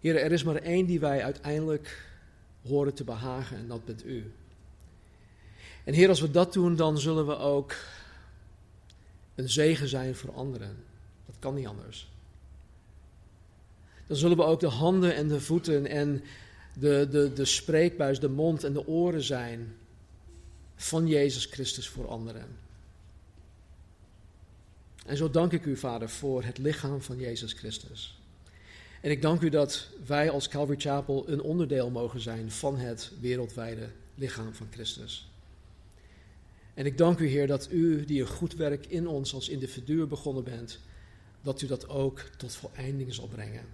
[0.00, 2.06] Heer, er is maar één die wij uiteindelijk
[2.66, 4.32] horen te behagen en dat bent u.
[5.84, 7.76] En Heer, als we dat doen, dan zullen we ook
[9.34, 10.76] een zegen zijn voor anderen.
[11.26, 12.10] Dat kan niet anders.
[14.06, 16.22] Dan zullen we ook de handen en de voeten en
[16.74, 19.76] de, de, de spreekbuis, de mond en de oren zijn
[20.78, 22.46] van Jezus Christus voor anderen.
[25.06, 28.18] En zo dank ik u, Vader, voor het lichaam van Jezus Christus.
[29.00, 33.12] En ik dank u dat wij als Calvary Chapel een onderdeel mogen zijn van het
[33.20, 35.30] wereldwijde lichaam van Christus.
[36.74, 40.06] En ik dank u, Heer, dat u, die een goed werk in ons als individu
[40.06, 40.78] begonnen bent,
[41.42, 43.64] dat u dat ook tot voleinding zal brengen.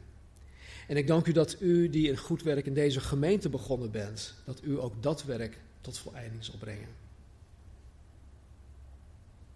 [0.88, 4.34] En ik dank u dat u, die een goed werk in deze gemeente begonnen bent,
[4.44, 6.88] dat u ook dat werk tot voleinding zal brengen.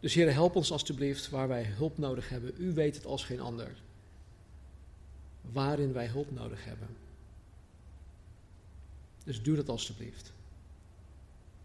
[0.00, 2.54] Dus Heer, help ons alstublieft waar wij hulp nodig hebben.
[2.56, 3.76] U weet het als geen ander.
[5.40, 6.88] Waarin wij hulp nodig hebben.
[9.24, 10.32] Dus doe dat alstublieft.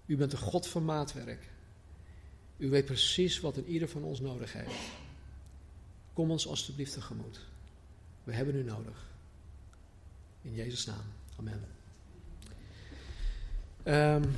[0.05, 1.49] U bent de God van maatwerk.
[2.57, 4.75] U weet precies wat een ieder van ons nodig heeft.
[6.13, 7.39] Kom ons alstublieft tegemoet.
[8.23, 9.07] We hebben u nodig.
[10.41, 11.05] In Jezus' naam.
[11.39, 11.82] Amen.
[13.85, 14.35] Um,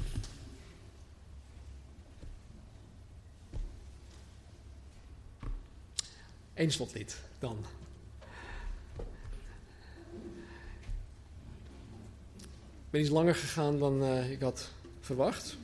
[6.54, 7.66] Eén slotlied dan.
[12.86, 15.58] Ik ben iets langer gegaan dan uh, ik had verwacht.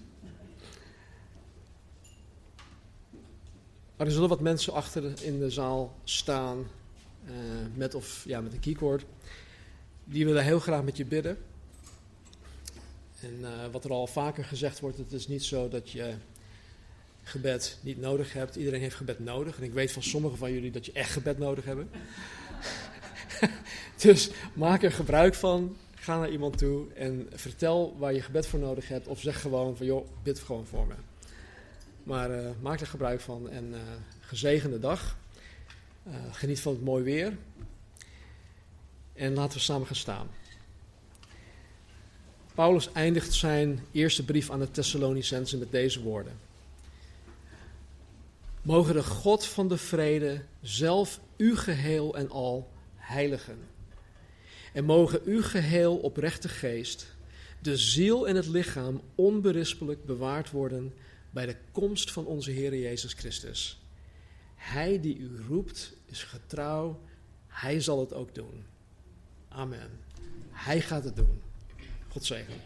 [3.97, 6.67] Maar er zullen wat mensen achter in de zaal staan,
[7.25, 7.31] uh,
[7.73, 9.05] met of ja, met een keycord.
[10.03, 11.37] Die willen heel graag met je bidden.
[13.21, 16.13] En uh, wat er al vaker gezegd wordt, het is niet zo dat je
[17.23, 18.55] gebed niet nodig hebt.
[18.55, 19.57] Iedereen heeft gebed nodig.
[19.57, 21.89] En ik weet van sommigen van jullie dat je echt gebed nodig hebben.
[24.01, 25.77] dus maak er gebruik van.
[25.95, 29.07] Ga naar iemand toe en vertel waar je gebed voor nodig hebt.
[29.07, 30.93] Of zeg gewoon van joh, bid gewoon voor me.
[32.03, 33.79] Maar uh, maak er gebruik van en uh,
[34.19, 35.17] gezegende dag.
[36.31, 37.37] Geniet van het mooi weer.
[39.13, 40.27] En laten we samen gaan staan.
[42.55, 46.33] Paulus eindigt zijn eerste brief aan de Thessalonicenzen met deze woorden.
[48.61, 53.57] Mogen de God van de vrede zelf u geheel en al heiligen.
[54.73, 57.15] En mogen uw geheel oprechte geest,
[57.59, 60.93] de ziel en het lichaam onberispelijk bewaard worden
[61.29, 63.81] bij de komst van onze Heer Jezus Christus.
[64.55, 66.99] Hij die u roept is getrouw,
[67.47, 68.65] hij zal het ook doen.
[69.47, 69.89] Amen.
[70.49, 71.50] Hij gaat het doen.
[72.13, 72.61] God zegen.